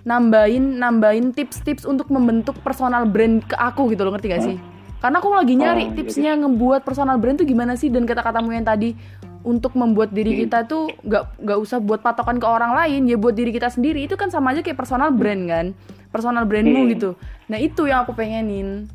nambahin 0.04 0.78
nambahin 0.78 1.32
tips-tips 1.32 1.84
untuk 1.84 2.08
membentuk 2.08 2.60
personal 2.60 3.08
brand 3.08 3.40
ke 3.42 3.56
aku 3.56 3.88
gitu 3.90 4.04
loh 4.04 4.12
ngerti 4.12 4.28
gak 4.30 4.44
sih 4.44 4.58
karena 5.00 5.20
aku 5.20 5.28
lagi 5.32 5.56
nyari 5.56 5.84
Oh, 5.84 5.90
iya, 5.92 5.96
tipsnya 5.96 6.32
ngebuat 6.38 6.84
personal 6.84 7.20
brand 7.20 7.36
tuh 7.36 7.44
gimana 7.44 7.76
sih 7.76 7.88
dan 7.88 8.04
kata-katamu 8.04 8.52
yang 8.52 8.64
tadi 8.64 8.96
untuk 9.44 9.76
membuat 9.76 10.16
diri 10.16 10.32
Hmm. 10.32 10.42
kita 10.48 10.60
tuh 10.64 10.88
nggak 11.04 11.44
nggak 11.44 11.60
usah 11.60 11.80
buat 11.80 12.00
patokan 12.00 12.40
ke 12.40 12.48
orang 12.48 12.72
lain 12.74 13.08
ya 13.08 13.20
buat 13.20 13.36
diri 13.36 13.52
kita 13.52 13.68
sendiri 13.68 14.04
itu 14.04 14.16
kan 14.16 14.28
sama 14.28 14.56
aja 14.56 14.64
kayak 14.64 14.76
personal 14.76 15.12
brand 15.12 15.44
kan 15.44 15.66
personal 16.08 16.44
brandmu 16.44 16.84
Hmm. 16.84 16.92
gitu 16.92 17.10
nah 17.48 17.60
itu 17.60 17.84
yang 17.84 18.04
aku 18.04 18.12
pengenin 18.14 18.88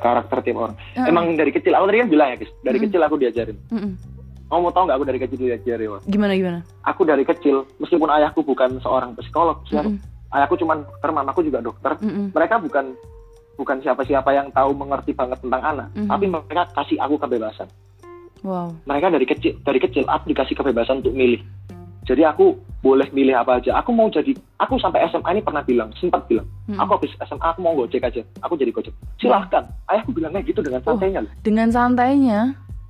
Karakter 0.00 0.40
tiap 0.40 0.56
orang. 0.56 0.76
Heeh. 0.96 1.12
Emang 1.12 1.36
dari 1.36 1.52
kecil, 1.52 1.76
aku 1.76 1.84
tadi 1.84 2.00
kan 2.00 2.08
bilang 2.08 2.28
ya, 2.32 2.36
guys. 2.40 2.48
Dari 2.64 2.80
Hmm. 2.80 2.84
kecil 2.88 3.00
aku 3.04 3.14
diajarin. 3.20 3.56
Mm-mm. 3.68 3.92
Kamu 4.48 4.60
mau 4.64 4.72
tau 4.72 4.88
nggak 4.88 4.96
aku 4.96 5.04
dari 5.04 5.20
kecil 5.20 5.38
diajarin? 5.44 6.00
Gimana 6.08 6.32
gimana 6.32 6.58
Aku 6.88 7.04
dari 7.04 7.20
kecil, 7.20 7.68
meskipun 7.76 8.08
ayahku 8.08 8.40
bukan 8.40 8.80
seorang 8.80 9.12
psikolog, 9.12 9.60
Mm-mm. 9.68 10.00
Ayahku 10.30 10.54
cuma 10.56 10.74
dokter, 10.76 11.10
mamaku 11.10 11.40
juga 11.42 11.58
dokter. 11.60 11.92
Mm-mm. 11.98 12.30
Mereka 12.30 12.58
bukan 12.58 12.94
bukan 13.54 13.76
siapa-siapa 13.78 14.30
yang 14.30 14.48
tahu 14.50 14.72
mengerti 14.72 15.12
banget 15.12 15.36
tentang 15.38 15.60
anak, 15.60 15.88
Mhm. 15.92 16.08
tapi 16.08 16.24
mereka 16.26 16.62
kasih 16.72 16.96
aku 16.98 17.14
kebebasan. 17.16 17.68
wow 18.40 18.72
mereka 18.82 19.12
dari 19.12 19.26
kecil 19.26 19.52
dari 19.60 19.76
kecil 19.76 20.08
aku 20.08 20.32
dikasih 20.32 20.56
kebebasan 20.56 21.04
untuk 21.04 21.12
milih 21.12 21.44
jadi 22.02 22.24
aku 22.26 22.56
boleh 22.80 23.04
milih 23.12 23.36
apa 23.36 23.60
aja 23.60 23.76
aku 23.76 23.92
mau 23.92 24.08
jadi 24.08 24.32
aku 24.56 24.80
sampai 24.80 25.04
SMA 25.06 25.28
ini 25.30 25.42
pernah 25.44 25.60
bilang 25.60 25.92
sempat 25.94 26.24
bilang 26.24 26.48
Mm-mm. 26.64 26.80
aku 26.80 26.96
habis 26.96 27.12
SMA 27.20 27.44
aku 27.44 27.60
mau 27.60 27.76
gojek 27.76 28.00
aja 28.00 28.24
aku 28.40 28.56
jadi 28.56 28.72
gojek 28.72 28.96
silahkan 29.18 29.68
ayahku 29.86 30.10
bilangnya 30.10 30.40
gitu 30.40 30.64
dengan 30.64 30.80
santainya 30.80 31.20
loh. 31.20 31.32
dengan 31.38 31.68
santainya 31.68 32.40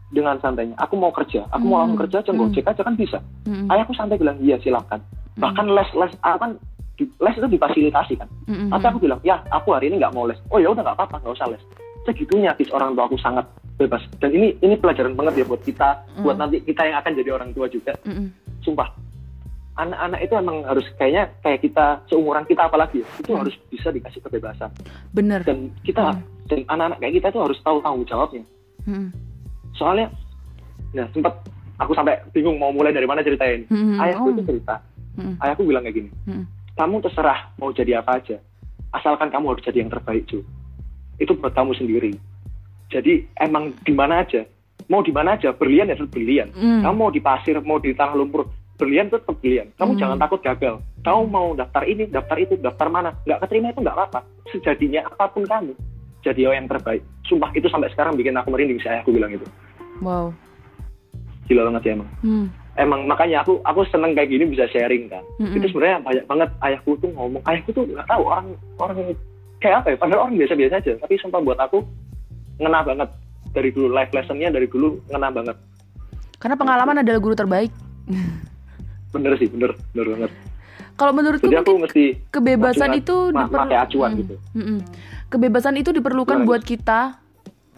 dengan 0.08 0.36
santainya 0.38 0.78
aku 0.78 0.94
mau 0.94 1.10
kerja 1.10 1.42
aku 1.50 1.64
mau 1.64 1.82
langsung 1.82 1.98
Mm. 1.98 2.02
kerja 2.06 2.16
aja 2.22 2.30
Mm. 2.30 2.38
gojek 2.38 2.64
aja 2.64 2.82
kan 2.86 2.94
bisa 2.94 3.18
Mm-mm. 3.42 3.66
ayahku 3.66 3.92
santai 3.92 4.16
bilang 4.16 4.38
iya 4.38 4.54
silahkan 4.56 5.02
bahkan 5.34 5.66
les 5.66 5.90
les 5.90 6.14
aku 6.16 6.38
kan 6.38 6.52
di- 7.00 7.08
les 7.16 7.32
itu 7.34 7.48
difasilitasi 7.48 8.14
kan 8.14 8.28
Mm-mm. 8.44 8.68
tapi 8.68 8.84
aku 8.86 8.98
bilang 9.00 9.20
ya 9.22 9.40
aku 9.48 9.72
hari 9.72 9.88
ini 9.88 9.96
nggak 9.96 10.12
mau 10.12 10.28
les 10.28 10.36
oh 10.46 10.60
ya 10.60 10.68
udah 10.68 10.84
nggak 10.84 10.94
apa-apa 10.94 11.16
nggak 11.18 11.32
usah 11.32 11.48
les 11.48 11.62
segitunya 12.02 12.52
guys 12.52 12.68
orang 12.70 12.92
tua 12.92 13.04
aku 13.04 13.16
sangat 13.16 13.48
bebas 13.74 14.04
dan 14.16 14.30
ini 14.30 14.52
ini 14.58 14.74
pelajaran 14.74 15.12
banget 15.14 15.40
ya 15.40 15.44
buat 15.46 15.62
kita 15.62 15.88
buat 16.20 16.36
Mm. 16.36 16.42
nanti 16.42 16.56
kita 16.62 16.82
yang 16.84 16.96
akan 16.98 17.12
jadi 17.14 17.30
orang 17.32 17.50
tua 17.50 17.66
juga 17.66 17.96
Mm-mm. 18.02 18.28
sumpah 18.60 18.88
anak-anak 19.72 20.20
itu 20.20 20.34
emang 20.34 20.60
harus 20.62 20.84
kayaknya 20.94 21.32
kayak 21.40 21.60
kita 21.62 21.84
seumuran 22.06 22.44
kita 22.44 22.62
apalagi 22.62 23.00
ya 23.00 23.08
itu 23.16 23.30
Hmm. 23.30 23.40
harus 23.40 23.54
bisa 23.66 23.88
dikasih 23.88 24.20
kebebasan 24.20 24.68
bener 25.10 25.40
dan 25.40 25.72
kita 25.80 26.12
Hmm. 26.12 26.20
dan 26.46 26.58
anak-anak 26.68 26.98
kayak 27.00 27.14
kita 27.16 27.26
tuh 27.30 27.42
harus 27.42 27.58
tahu 27.58 27.80
tanggung 27.80 28.04
jawabnya 28.04 28.44
Mm-mm. 28.84 29.08
soalnya 29.72 30.12
nah 30.90 31.06
sempat 31.10 31.32
aku 31.76 31.92
sampai 31.94 32.20
bingung 32.30 32.56
mau 32.56 32.68
mulai 32.68 32.92
dari 32.92 33.04
mana 33.04 33.20
ceritain 33.20 33.64
Mm-mm. 33.66 33.96
ayahku 33.98 34.28
Oh. 34.28 34.32
itu 34.34 34.42
cerita 34.46 34.76
Mm-mm. 35.16 35.34
ayahku 35.38 35.62
bilang 35.64 35.82
kayak 35.82 35.96
gini 35.96 36.10
Mm-mm. 36.26 36.44
Kamu 36.80 37.04
terserah 37.04 37.52
mau 37.60 37.68
jadi 37.76 38.00
apa 38.00 38.16
aja. 38.16 38.40
Asalkan 38.96 39.28
kamu 39.28 39.52
harus 39.52 39.62
jadi 39.68 39.84
yang 39.84 39.92
terbaik 39.92 40.24
Ju 40.24 40.40
itu 41.20 41.36
buat 41.36 41.52
kamu 41.52 41.76
sendiri. 41.76 42.16
Jadi 42.88 43.28
emang 43.36 43.76
di 43.84 43.92
mana 43.92 44.24
aja. 44.24 44.48
Mau 44.88 45.04
di 45.04 45.12
mana 45.12 45.36
aja 45.36 45.52
berlian 45.52 45.92
ya 45.92 45.94
tetap 45.94 46.16
berlian. 46.16 46.48
Mm. 46.56 46.80
kamu 46.80 46.96
mau 46.96 47.12
di 47.12 47.20
pasir 47.20 47.60
mau 47.60 47.76
di 47.76 47.92
tanah 47.92 48.16
lumpur 48.16 48.48
berlian 48.80 49.12
tetap 49.12 49.36
berlian. 49.36 49.68
Kamu 49.76 49.92
Hmm. 49.92 50.00
jangan 50.00 50.16
takut 50.16 50.40
gagal. 50.40 50.80
Kamu 51.04 51.22
mau 51.28 51.52
daftar 51.52 51.84
ini 51.84 52.08
daftar 52.08 52.40
itu 52.40 52.56
daftar 52.56 52.88
mana 52.88 53.12
nggak 53.28 53.44
keterima 53.44 53.76
itu 53.76 53.84
nggak 53.84 53.96
apa-apa. 54.00 54.20
Sejadinya 54.48 55.04
apa 55.04 55.28
pun 55.28 55.44
kamu 55.44 55.76
jadi 56.24 56.56
yang 56.56 56.64
terbaik. 56.64 57.04
Sumpah 57.28 57.52
itu 57.52 57.68
sampai 57.68 57.92
sekarang 57.92 58.16
bikin 58.16 58.32
aku 58.40 58.48
merinding 58.48 58.80
saya 58.80 59.04
aku 59.04 59.12
bilang 59.12 59.36
itu. 59.36 59.44
Wow. 60.00 60.32
Gila 61.44 61.68
banget 61.68 61.92
ya 61.92 61.92
emang. 62.00 62.10
Mm. 62.24 62.46
Emang 62.76 63.04
makanya 63.04 63.40
aku 63.40 63.58
aku 63.60 63.82
seneng 63.86 64.12
kayak 64.12 64.28
gini 64.28 64.44
bisa 64.46 64.66
sharing 64.66 65.06
kan. 65.06 65.24
Mm-mm. 65.36 65.54
itu 65.54 65.66
sebenarnya 65.68 65.98
banyak 66.00 66.24
banget 66.24 66.48
ayahku 66.60 66.94
tuh 66.96 67.10
ngomong 67.10 67.42
ayahku 67.44 67.70
tuh 67.70 67.84
nggak 67.84 68.06
tahu 68.06 68.22
orang 68.24 68.46
orang 68.76 68.96
kayak 69.58 69.76
apa 69.78 69.88
ya 69.88 69.96
padahal 69.96 70.20
orang 70.22 70.34
biasa-biasa 70.36 70.74
aja. 70.76 70.92
Tapi 70.96 71.14
sumpah 71.16 71.40
buat 71.40 71.58
aku 71.58 71.82
ngena 72.56 72.80
banget. 72.82 73.10
Dari 73.50 73.68
dulu 73.68 73.90
life 73.90 74.10
lessonnya 74.10 74.48
dari 74.48 74.64
dulu 74.64 75.02
ngena 75.06 75.28
banget. 75.28 75.56
Karena 76.36 76.54
pengalaman 76.54 76.96
adalah 76.96 77.18
guru 77.18 77.34
terbaik. 77.34 77.72
Bener 79.10 79.34
sih 79.36 79.48
bener 79.48 79.74
bener 79.90 80.06
banget. 80.08 80.30
Kalau 80.94 81.10
menurutku 81.10 81.44
jadi 81.44 81.60
aku 81.60 81.80
mesti 81.80 82.04
kebebasan 82.28 82.90
masukin- 82.90 83.00
itu 83.00 83.16
ma- 83.26 83.42
diperlu- 83.42 83.56
pakai 83.58 83.78
acuan 83.78 84.10
Mm, 84.10 84.18
gitu. 84.18 84.34
Mm-mm. 84.54 84.78
kebebasan 85.26 85.74
itu 85.74 85.90
diperlukan 85.90 86.36
Gimana, 86.36 86.48
buat 86.48 86.62
kita 86.62 87.00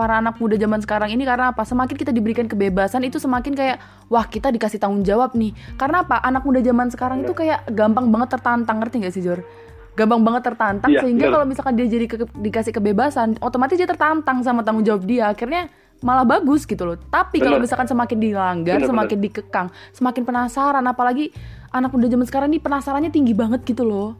para 0.03 0.19
anak 0.19 0.35
muda 0.43 0.59
zaman 0.59 0.83
sekarang 0.83 1.15
ini 1.15 1.23
karena 1.23 1.55
apa? 1.55 1.62
Semakin 1.62 1.95
kita 1.95 2.11
diberikan 2.11 2.51
kebebasan 2.51 3.07
itu 3.07 3.23
semakin 3.23 3.55
kayak 3.55 3.79
wah 4.11 4.27
kita 4.27 4.51
dikasih 4.51 4.83
tanggung 4.83 5.07
jawab 5.07 5.38
nih. 5.38 5.55
Karena 5.79 6.03
apa? 6.03 6.19
Anak 6.19 6.43
muda 6.43 6.59
zaman 6.59 6.91
sekarang 6.91 7.23
itu 7.23 7.31
kayak 7.31 7.71
gampang 7.71 8.11
banget 8.11 8.35
tertantang 8.35 8.83
ngerti 8.83 9.07
gak 9.07 9.15
sih 9.15 9.23
Jor? 9.23 9.47
Gampang 9.95 10.27
banget 10.27 10.43
tertantang 10.51 10.91
Iya, 10.91 11.07
sehingga 11.07 11.31
bener. 11.31 11.35
kalau 11.38 11.47
misalkan 11.47 11.79
dia 11.79 11.87
jadi 11.87 12.07
ke- 12.11 12.35
dikasih 12.35 12.73
kebebasan 12.75 13.38
otomatis 13.38 13.79
dia 13.79 13.87
tertantang 13.87 14.43
sama 14.43 14.67
tanggung 14.67 14.83
jawab 14.83 15.07
dia. 15.07 15.31
Akhirnya 15.31 15.71
malah 16.03 16.27
bagus 16.27 16.67
gitu 16.67 16.83
loh. 16.83 16.99
Tapi 16.99 17.38
kalau 17.38 17.62
Bener. 17.62 17.71
misalkan 17.71 17.87
semakin 17.87 18.19
dilanggar 18.19 18.83
Bener, 18.83 18.91
semakin 18.91 19.19
dikekang 19.23 19.69
semakin 19.95 20.23
penasaran 20.27 20.83
apalagi 20.83 21.31
anak 21.71 21.95
muda 21.95 22.11
zaman 22.11 22.27
sekarang 22.27 22.49
ini 22.51 22.59
penasarannya 22.59 23.15
tinggi 23.15 23.38
banget 23.38 23.62
gitu 23.62 23.87
loh. 23.87 24.19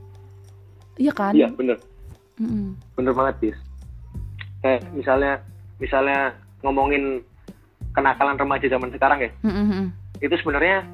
Iya 0.95 1.11
kan? 1.11 1.35
Iya 1.35 1.51
bener. 1.51 1.83
Mm-mm. 2.39 2.79
bener 2.97 3.13
banget 3.13 3.35
bis 3.43 3.59
kayak 4.63 4.89
misalnya 4.95 5.43
misalnya 5.83 6.31
ngomongin 6.63 7.27
kenakalan 7.91 8.39
remaja 8.39 8.71
zaman 8.71 8.89
sekarang 8.89 9.19
ya 9.21 9.31
Mm-mm. 9.43 9.91
itu 10.23 10.35
sebenarnya 10.39 10.87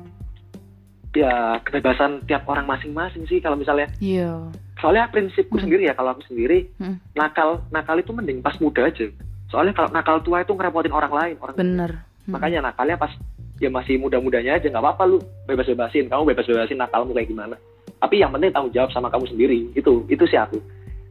ya 1.13 1.59
kebebasan 1.61 2.23
tiap 2.25 2.47
orang 2.47 2.65
masing-masing 2.65 3.27
sih 3.27 3.43
kalau 3.43 3.59
misalnya 3.59 3.91
Iya. 3.99 4.55
soalnya 4.79 5.11
prinsipku 5.11 5.59
Hmm. 5.59 5.67
sendiri 5.67 5.91
ya 5.91 5.95
kalau 5.95 6.15
aku 6.15 6.23
sendiri 6.25 6.71
Hmm. 6.79 6.97
nakal 7.13 7.67
nakal 7.69 7.99
itu 7.99 8.15
mending 8.15 8.39
pas 8.39 8.55
muda 8.57 8.87
aja 8.87 9.09
soalnya 9.49 9.75
kalau 9.75 9.91
nakal 9.91 10.17
tua 10.23 10.41
itu 10.41 10.55
ngerepotin 10.55 10.95
orang 10.95 11.11
lain 11.11 11.37
orang 11.41 11.57
Bener. 11.59 11.91
Hmm. 12.23 12.33
makanya 12.33 12.71
nakalnya 12.71 12.95
pas 12.95 13.11
ya 13.59 13.67
masih 13.67 13.99
muda-mudanya 13.99 14.55
aja 14.55 14.71
nggak 14.71 14.79
apa-apa 14.79 15.03
lu 15.09 15.19
bebas-bebasin 15.45 16.07
kamu 16.07 16.23
bebas-bebasin 16.31 16.79
nakalmu 16.79 17.11
kayak 17.11 17.27
gimana 17.27 17.57
tapi 17.99 18.23
yang 18.23 18.31
penting 18.31 18.55
tanggung 18.55 18.71
jawab 18.71 18.95
sama 18.95 19.11
kamu 19.11 19.27
sendiri 19.27 19.67
itu 19.75 20.07
itu 20.07 20.23
sih 20.23 20.39
aku 20.39 20.63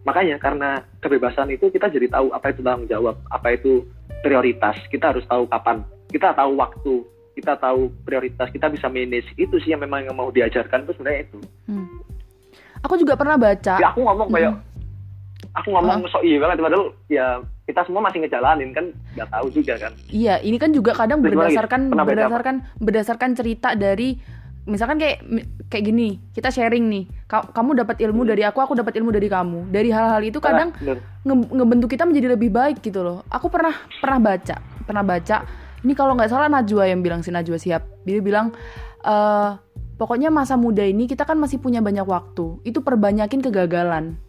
makanya 0.03 0.37
karena 0.37 0.83
kebebasan 0.99 1.49
itu 1.49 1.69
kita 1.69 1.89
jadi 1.89 2.07
tahu 2.11 2.29
apa 2.31 2.51
itu 2.51 2.61
tanggung 2.61 2.87
jawab 2.87 3.15
apa 3.31 3.55
itu 3.55 3.85
prioritas. 4.21 4.75
Kita 4.89 5.13
harus 5.13 5.25
tahu 5.25 5.45
kapan. 5.47 5.83
Kita 6.09 6.33
tahu 6.33 6.57
waktu 6.57 6.93
kita 7.37 7.53
tahu 7.61 7.93
prioritas. 8.01 8.49
Kita 8.49 8.67
bisa 8.67 8.89
manage. 8.89 9.29
Itu 9.37 9.61
sih 9.61 9.73
yang 9.73 9.85
memang 9.85 10.09
yang 10.09 10.15
mau 10.17 10.33
diajarkan 10.33 10.87
itu 10.87 10.91
sebenarnya 10.97 11.21
itu. 11.29 11.39
Hmm. 11.69 11.87
Aku 12.85 12.97
juga 12.97 13.17
pernah 13.17 13.37
baca. 13.37 13.77
ya 13.77 13.87
aku 13.93 14.01
ngomong 14.05 14.29
kayak 14.33 14.53
Hmm. 14.57 14.65
aku 15.57 15.67
ngomong 15.73 16.05
sok 16.09 16.21
iya 16.25 16.37
banget. 16.41 16.57
Padahal 16.61 16.85
ya 17.09 17.27
kita 17.65 17.81
semua 17.85 18.01
masih 18.05 18.21
ngejalanin 18.25 18.69
kan. 18.73 18.85
Nggak 19.17 19.29
tahu 19.33 19.47
juga 19.53 19.73
kan. 19.77 19.93
Iya, 20.09 20.35
ini 20.41 20.57
kan 20.57 20.71
juga 20.73 20.91
kadang 20.93 21.19
Terus 21.21 21.33
berdasarkan 21.35 21.81
lagi? 21.93 22.09
Berdasarkan 22.13 22.55
berdasarkan 22.79 23.31
cerita 23.37 23.69
dari 23.73 24.17
misalkan 24.67 24.99
kayak 24.99 25.23
kayak 25.71 25.83
gini, 25.87 26.19
kita 26.35 26.51
sharing 26.51 26.85
nih. 26.91 27.03
Ka- 27.25 27.49
Kamu 27.49 27.73
dapat 27.73 28.03
ilmu 28.03 28.27
Hmm. 28.27 28.31
dari 28.35 28.43
aku, 28.43 28.59
aku 28.59 28.75
dapat 28.75 28.99
ilmu 28.99 29.09
dari 29.09 29.25
kamu. 29.25 29.71
Dari 29.71 29.89
hal-hal 29.89 30.21
itu 30.21 30.37
kadang 30.37 30.75
Nah, 30.83 30.99
nge- 31.23 31.49
ngebentuk 31.55 31.89
kita 31.89 32.03
menjadi 32.03 32.35
lebih 32.35 32.51
baik 32.51 32.83
gitu 32.83 33.01
loh. 33.01 33.23
Aku 33.31 33.47
pernah 33.47 33.73
pernah 33.97 34.19
baca, 34.19 34.55
pernah 34.83 35.03
baca. 35.03 35.37
Ini 35.81 35.93
kalau 35.95 36.13
nggak 36.13 36.29
salah 36.29 36.51
Najwa 36.51 36.83
yang 36.85 36.99
bilang 36.99 37.23
si 37.23 37.31
Najwa 37.31 37.55
siap. 37.55 37.87
Dia 38.03 38.19
bilang 38.19 38.51
eh 39.01 39.49
pokoknya 39.97 40.29
masa 40.29 40.53
muda 40.53 40.83
ini 40.83 41.07
kita 41.07 41.23
kan 41.23 41.39
masih 41.39 41.57
punya 41.57 41.79
banyak 41.79 42.03
waktu. 42.03 42.59
Itu 42.61 42.83
perbanyakin 42.83 43.39
kegagalan. 43.39 44.19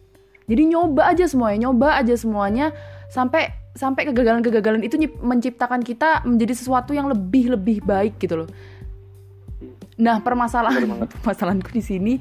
Jadi 0.49 0.65
nyoba 0.65 1.13
aja 1.13 1.29
semuanya, 1.29 1.69
nyoba 1.69 1.99
aja 1.99 2.17
semuanya 2.17 2.73
sampai 3.05 3.53
sampai 3.77 4.09
kegagalan-kegagalan 4.09 4.81
itu 4.81 4.97
menciptakan 5.21 5.85
kita 5.85 6.25
menjadi 6.25 6.57
sesuatu 6.57 6.91
yang 6.91 7.05
lebih 7.05 7.53
lebih 7.53 7.85
baik 7.85 8.17
gitu 8.17 8.43
loh. 8.43 8.49
Nah, 9.99 10.23
permasalahan 10.23 10.87
permasalahanku 11.19 11.69
di 11.75 11.83
sini 11.83 12.13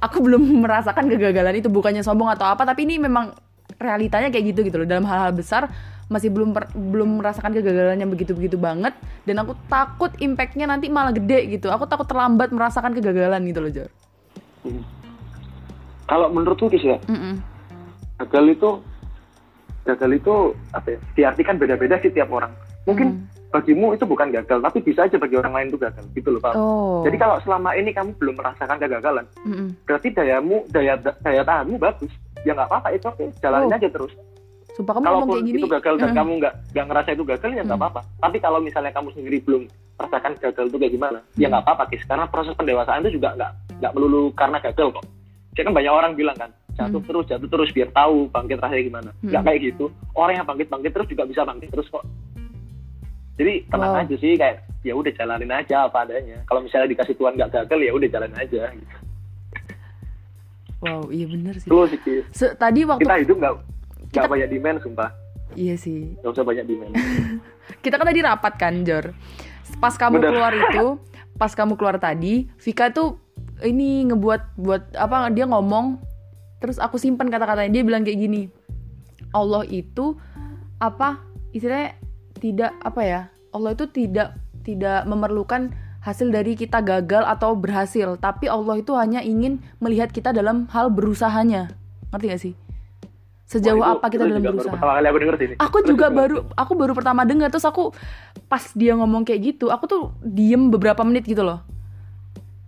aku 0.00 0.24
belum 0.24 0.40
merasakan 0.64 1.06
kegagalan 1.12 1.60
itu 1.60 1.68
bukannya 1.68 2.00
sombong 2.00 2.32
atau 2.32 2.48
apa, 2.48 2.64
tapi 2.64 2.88
ini 2.88 2.96
memang 2.96 3.36
realitanya 3.76 4.32
kayak 4.32 4.56
gitu 4.56 4.66
gitu 4.66 4.76
loh. 4.80 4.88
Dalam 4.88 5.04
hal-hal 5.04 5.36
besar 5.36 5.68
masih 6.10 6.32
belum 6.32 6.50
per- 6.50 6.72
belum 6.74 7.22
merasakan 7.22 7.54
kegagalan 7.54 8.02
yang 8.02 8.10
begitu-begitu 8.10 8.58
banget 8.58 8.96
dan 9.28 9.46
aku 9.46 9.54
takut 9.70 10.10
impactnya 10.18 10.66
nanti 10.66 10.90
malah 10.90 11.14
gede 11.14 11.46
gitu. 11.46 11.70
Aku 11.70 11.86
takut 11.86 12.08
terlambat 12.08 12.50
merasakan 12.50 12.96
kegagalan 12.96 13.44
gitu 13.46 13.60
loh, 13.62 13.70
Jor. 13.70 13.90
Hmm. 14.60 14.84
kalau 16.04 16.28
menurutku 16.28 16.68
Kis 16.68 16.84
ya 16.84 17.00
gagal 18.20 18.44
itu 18.52 18.70
gagal 19.88 20.10
itu 20.20 20.34
apa 20.76 20.86
ya 20.92 20.98
diartikan 21.16 21.56
beda-beda 21.56 21.96
sih 22.04 22.12
tiap 22.12 22.28
orang 22.28 22.52
mungkin 22.84 23.24
bagimu 23.50 23.92
itu 23.92 24.04
bukan 24.04 24.30
gagal 24.30 24.58
tapi 24.60 24.78
bisa 24.80 25.04
aja 25.04 25.16
bagi 25.16 25.34
orang 25.34 25.52
lain 25.52 25.66
itu 25.68 25.78
gagal 25.78 26.04
gitu 26.12 26.28
loh 26.28 26.40
Pak 26.40 26.54
Oh. 26.54 27.02
jadi 27.02 27.16
kalau 27.16 27.36
selama 27.40 27.74
ini 27.74 27.90
kamu 27.90 28.14
belum 28.14 28.34
merasakan 28.36 28.78
kegagalan 28.78 29.26
Mm-mm. 29.42 29.74
berarti 29.82 30.08
dayamu 30.08 30.62
daya 30.68 30.94
daya 31.18 31.42
tahanmu 31.42 31.76
bagus 31.76 32.12
ya 32.40 32.52
nggak 32.52 32.66
apa-apa 32.66 32.88
itu 32.92 33.04
oke 33.04 33.24
jalanin 33.38 33.66
Oh. 33.66 33.76
aja 33.76 33.88
terus 33.88 34.12
Sumpah 34.70 34.94
kamu 34.94 35.04
kalaupun 35.04 35.28
kayak 35.34 35.44
gini. 35.44 35.58
itu 35.58 35.66
gagal 35.68 35.94
dan 35.98 36.08
Mm. 36.08 36.16
kamu 36.16 36.32
nggak 36.38 36.54
nggak 36.70 36.86
ngerasa 36.86 37.08
itu 37.10 37.24
gagal 37.26 37.50
ya 37.50 37.60
nggak 37.60 37.70
Hmm. 37.72 37.84
apa-apa 37.84 38.00
tapi 38.18 38.36
kalau 38.38 38.58
misalnya 38.60 38.92
kamu 38.92 39.08
sendiri 39.10 39.38
belum 39.40 39.62
merasakan 39.98 40.32
gagal 40.38 40.64
itu 40.64 40.76
kayak 40.78 40.92
gimana 40.94 41.18
ya 41.34 41.44
Hmm. 41.44 41.50
nggak 41.50 41.62
apa-apa 41.64 41.84
Kis 41.88 42.02
karena 42.04 42.24
proses 42.24 42.54
pendewasaan 42.54 43.02
itu 43.02 43.10
juga 43.12 43.28
nggak 43.34 43.50
nggak 43.76 43.92
melulu 43.92 44.22
karena 44.32 44.58
gagal 44.60 44.88
kok 44.92 45.04
jadi 45.50 45.62
kan 45.66 45.74
banyak 45.74 45.92
orang 45.92 46.12
bilang 46.14 46.36
kan 46.38 46.50
jatuh 46.72 46.96
Hmm. 46.96 47.08
terus 47.10 47.24
jatuh 47.26 47.48
terus 47.50 47.70
biar 47.70 47.88
tahu 47.90 48.30
bangkit 48.30 48.56
rasanya 48.56 48.84
gimana 48.84 49.10
Hmm. 49.12 49.28
nggak 49.28 49.42
kayak 49.42 49.60
gitu 49.66 49.84
orang 50.14 50.34
yang 50.38 50.46
bangkit 50.46 50.68
bangkit 50.68 50.92
terus 50.94 51.08
juga 51.08 51.22
bisa 51.26 51.42
bangkit 51.42 51.68
terus 51.68 51.88
kok 51.88 52.04
jadi 53.40 53.64
tenang 53.66 53.90
Wow. 53.90 54.02
aja 54.04 54.14
sih 54.14 54.32
kayak 54.36 54.56
ya 54.80 54.92
udah 54.92 55.12
jalanin 55.12 55.48
aja 55.50 55.76
apa 55.84 56.04
adanya 56.04 56.36
kalau 56.44 56.60
misalnya 56.60 56.88
dikasih 56.88 57.14
Tuhan 57.14 57.32
nggak 57.34 57.50
gagal 57.54 57.78
ya 57.80 57.92
udah 57.92 58.08
jalanin 58.10 58.36
aja 58.38 58.60
gitu. 58.70 58.96
Wow, 60.80 61.08
iya 61.08 61.26
bener 61.26 61.54
sih. 61.56 61.68
terus 61.68 61.92
sih. 61.94 62.24
Se- 62.30 62.54
tadi 62.54 62.84
waktu 62.84 63.04
kita 63.04 63.16
hidup 63.20 63.36
nggak 63.36 63.52
nggak 63.52 64.12
Kita- 64.16 64.28
banyak 64.28 64.48
demand 64.50 64.78
sumpah 64.80 65.10
iya 65.52 65.74
sih. 65.74 66.16
nggak 66.16 66.30
usah 66.30 66.44
banyak 66.44 66.64
demand 66.64 66.92
Kita 67.82 67.96
kan 67.96 68.04
tadi 68.04 68.20
rapat 68.20 68.54
kan, 68.56 68.82
Jor. 68.82 69.14
Pas 69.78 69.94
kamu 69.94 70.18
Bener. 70.18 70.28
keluar 70.28 70.52
itu, 70.52 70.86
pas 71.36 71.54
kamu 71.54 71.78
keluar 71.78 71.96
tadi, 71.96 72.50
Vika 72.58 72.90
tuh 72.90 73.22
ini 73.62 74.04
ngebuat 74.04 74.58
buat 74.58 74.82
apa 74.92 75.30
dia 75.30 75.46
ngomong 75.46 76.02
terus 76.58 76.76
aku 76.76 76.98
simpan 76.98 77.30
kata-katanya. 77.30 77.70
Dia 77.70 77.82
bilang 77.82 78.02
kayak 78.02 78.18
gini. 78.18 78.42
Allah 79.30 79.62
itu 79.64 80.18
apa? 80.76 81.22
Istilahnya 81.50 81.94
tidak 82.40 82.72
apa 82.80 83.02
ya? 83.04 83.20
Allah 83.52 83.76
itu 83.76 83.84
tidak 83.86 84.34
tidak 84.60 85.04
memerlukan 85.04 85.70
hasil 86.00 86.32
dari 86.32 86.56
kita 86.56 86.80
gagal 86.80 87.28
atau 87.28 87.52
berhasil, 87.52 88.16
tapi 88.16 88.48
Allah 88.48 88.80
itu 88.80 88.96
hanya 88.96 89.20
ingin 89.20 89.60
melihat 89.78 90.08
kita 90.08 90.32
dalam 90.32 90.64
hal 90.72 90.88
berusahanya. 90.88 91.68
Ngerti 92.08 92.26
gak 92.26 92.40
sih? 92.40 92.54
Sejauh 93.44 93.82
Wah, 93.82 93.92
itu- 93.92 93.98
apa 93.98 94.06
kita 94.08 94.22
dalam 94.24 94.40
baru 94.40 94.56
berusaha? 94.56 94.78
kali 94.78 95.06
aku 95.10 95.18
denger 95.18 95.34
sih 95.34 95.48
aku 95.58 95.78
juga 95.82 96.06
baru 96.06 96.36
aku 96.54 96.72
baru 96.78 96.92
pertama 96.94 97.26
dengar 97.26 97.50
terus 97.50 97.66
aku 97.66 97.90
pas 98.46 98.62
dia 98.78 98.94
ngomong 98.94 99.26
kayak 99.26 99.40
gitu 99.42 99.74
aku 99.74 99.90
tuh 99.90 100.02
diem 100.22 100.70
beberapa 100.70 101.02
menit 101.02 101.26
gitu 101.26 101.42
loh 101.42 101.58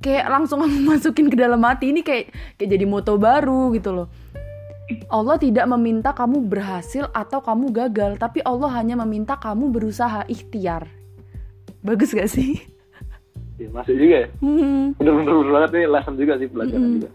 kayak 0.02 0.26
langsung 0.26 0.58
masukin 0.90 1.30
ke 1.30 1.38
dalam 1.38 1.62
hati 1.62 1.94
ini 1.94 2.02
kayak 2.02 2.34
kayak 2.58 2.66
jadi 2.66 2.82
moto 2.82 3.14
baru 3.14 3.70
gitu 3.78 3.94
loh 3.94 4.10
Allah 5.08 5.36
tidak 5.38 5.66
meminta 5.76 6.10
kamu 6.12 6.44
berhasil 6.48 7.08
atau 7.12 7.40
kamu 7.44 7.70
gagal 7.70 8.16
tapi 8.18 8.40
Allah 8.42 8.70
hanya 8.78 8.98
meminta 9.00 9.38
kamu 9.38 9.70
berusaha 9.70 10.26
ikhtiar. 10.26 10.88
Bagus 11.82 12.14
gak 12.14 12.30
sih? 12.30 12.62
Ya, 13.60 13.68
masuk 13.70 13.94
juga 13.94 14.26
ya? 14.26 14.28
Hmm, 14.42 14.96
bener-bener 14.98 15.34
bener 15.38 15.52
banget 15.52 15.70
nih 15.76 15.84
lesson 15.86 16.14
juga 16.18 16.32
sih 16.40 16.48
pelajaran 16.50 16.82
Mm-mm. 16.82 16.96
juga. 16.98 17.10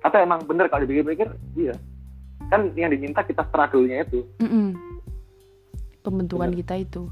Atau 0.00 0.18
emang 0.22 0.40
bener 0.46 0.64
kalau 0.70 0.82
dipikir-pikir? 0.86 1.28
Iya. 1.58 1.74
Kan 2.48 2.72
yang 2.78 2.88
diminta 2.94 3.20
kita 3.26 3.42
struggle-nya 3.48 4.06
itu. 4.06 4.24
Mm-mm. 4.40 4.76
pembentukan 5.98 6.48
Bener. 6.48 6.60
kita 6.64 6.74
itu. 6.80 7.02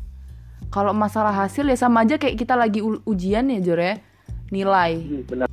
Kalau 0.72 0.96
masalah 0.96 1.34
hasil 1.34 1.68
ya 1.68 1.76
sama 1.76 2.08
aja 2.08 2.16
kayak 2.16 2.40
kita 2.40 2.56
lagi 2.56 2.80
ujian 2.80 3.44
ya 3.52 3.58
Jor 3.60 3.80
ya. 3.82 3.94
Nilai. 4.48 4.92
Hmm, 5.04 5.22
bener 5.26 5.48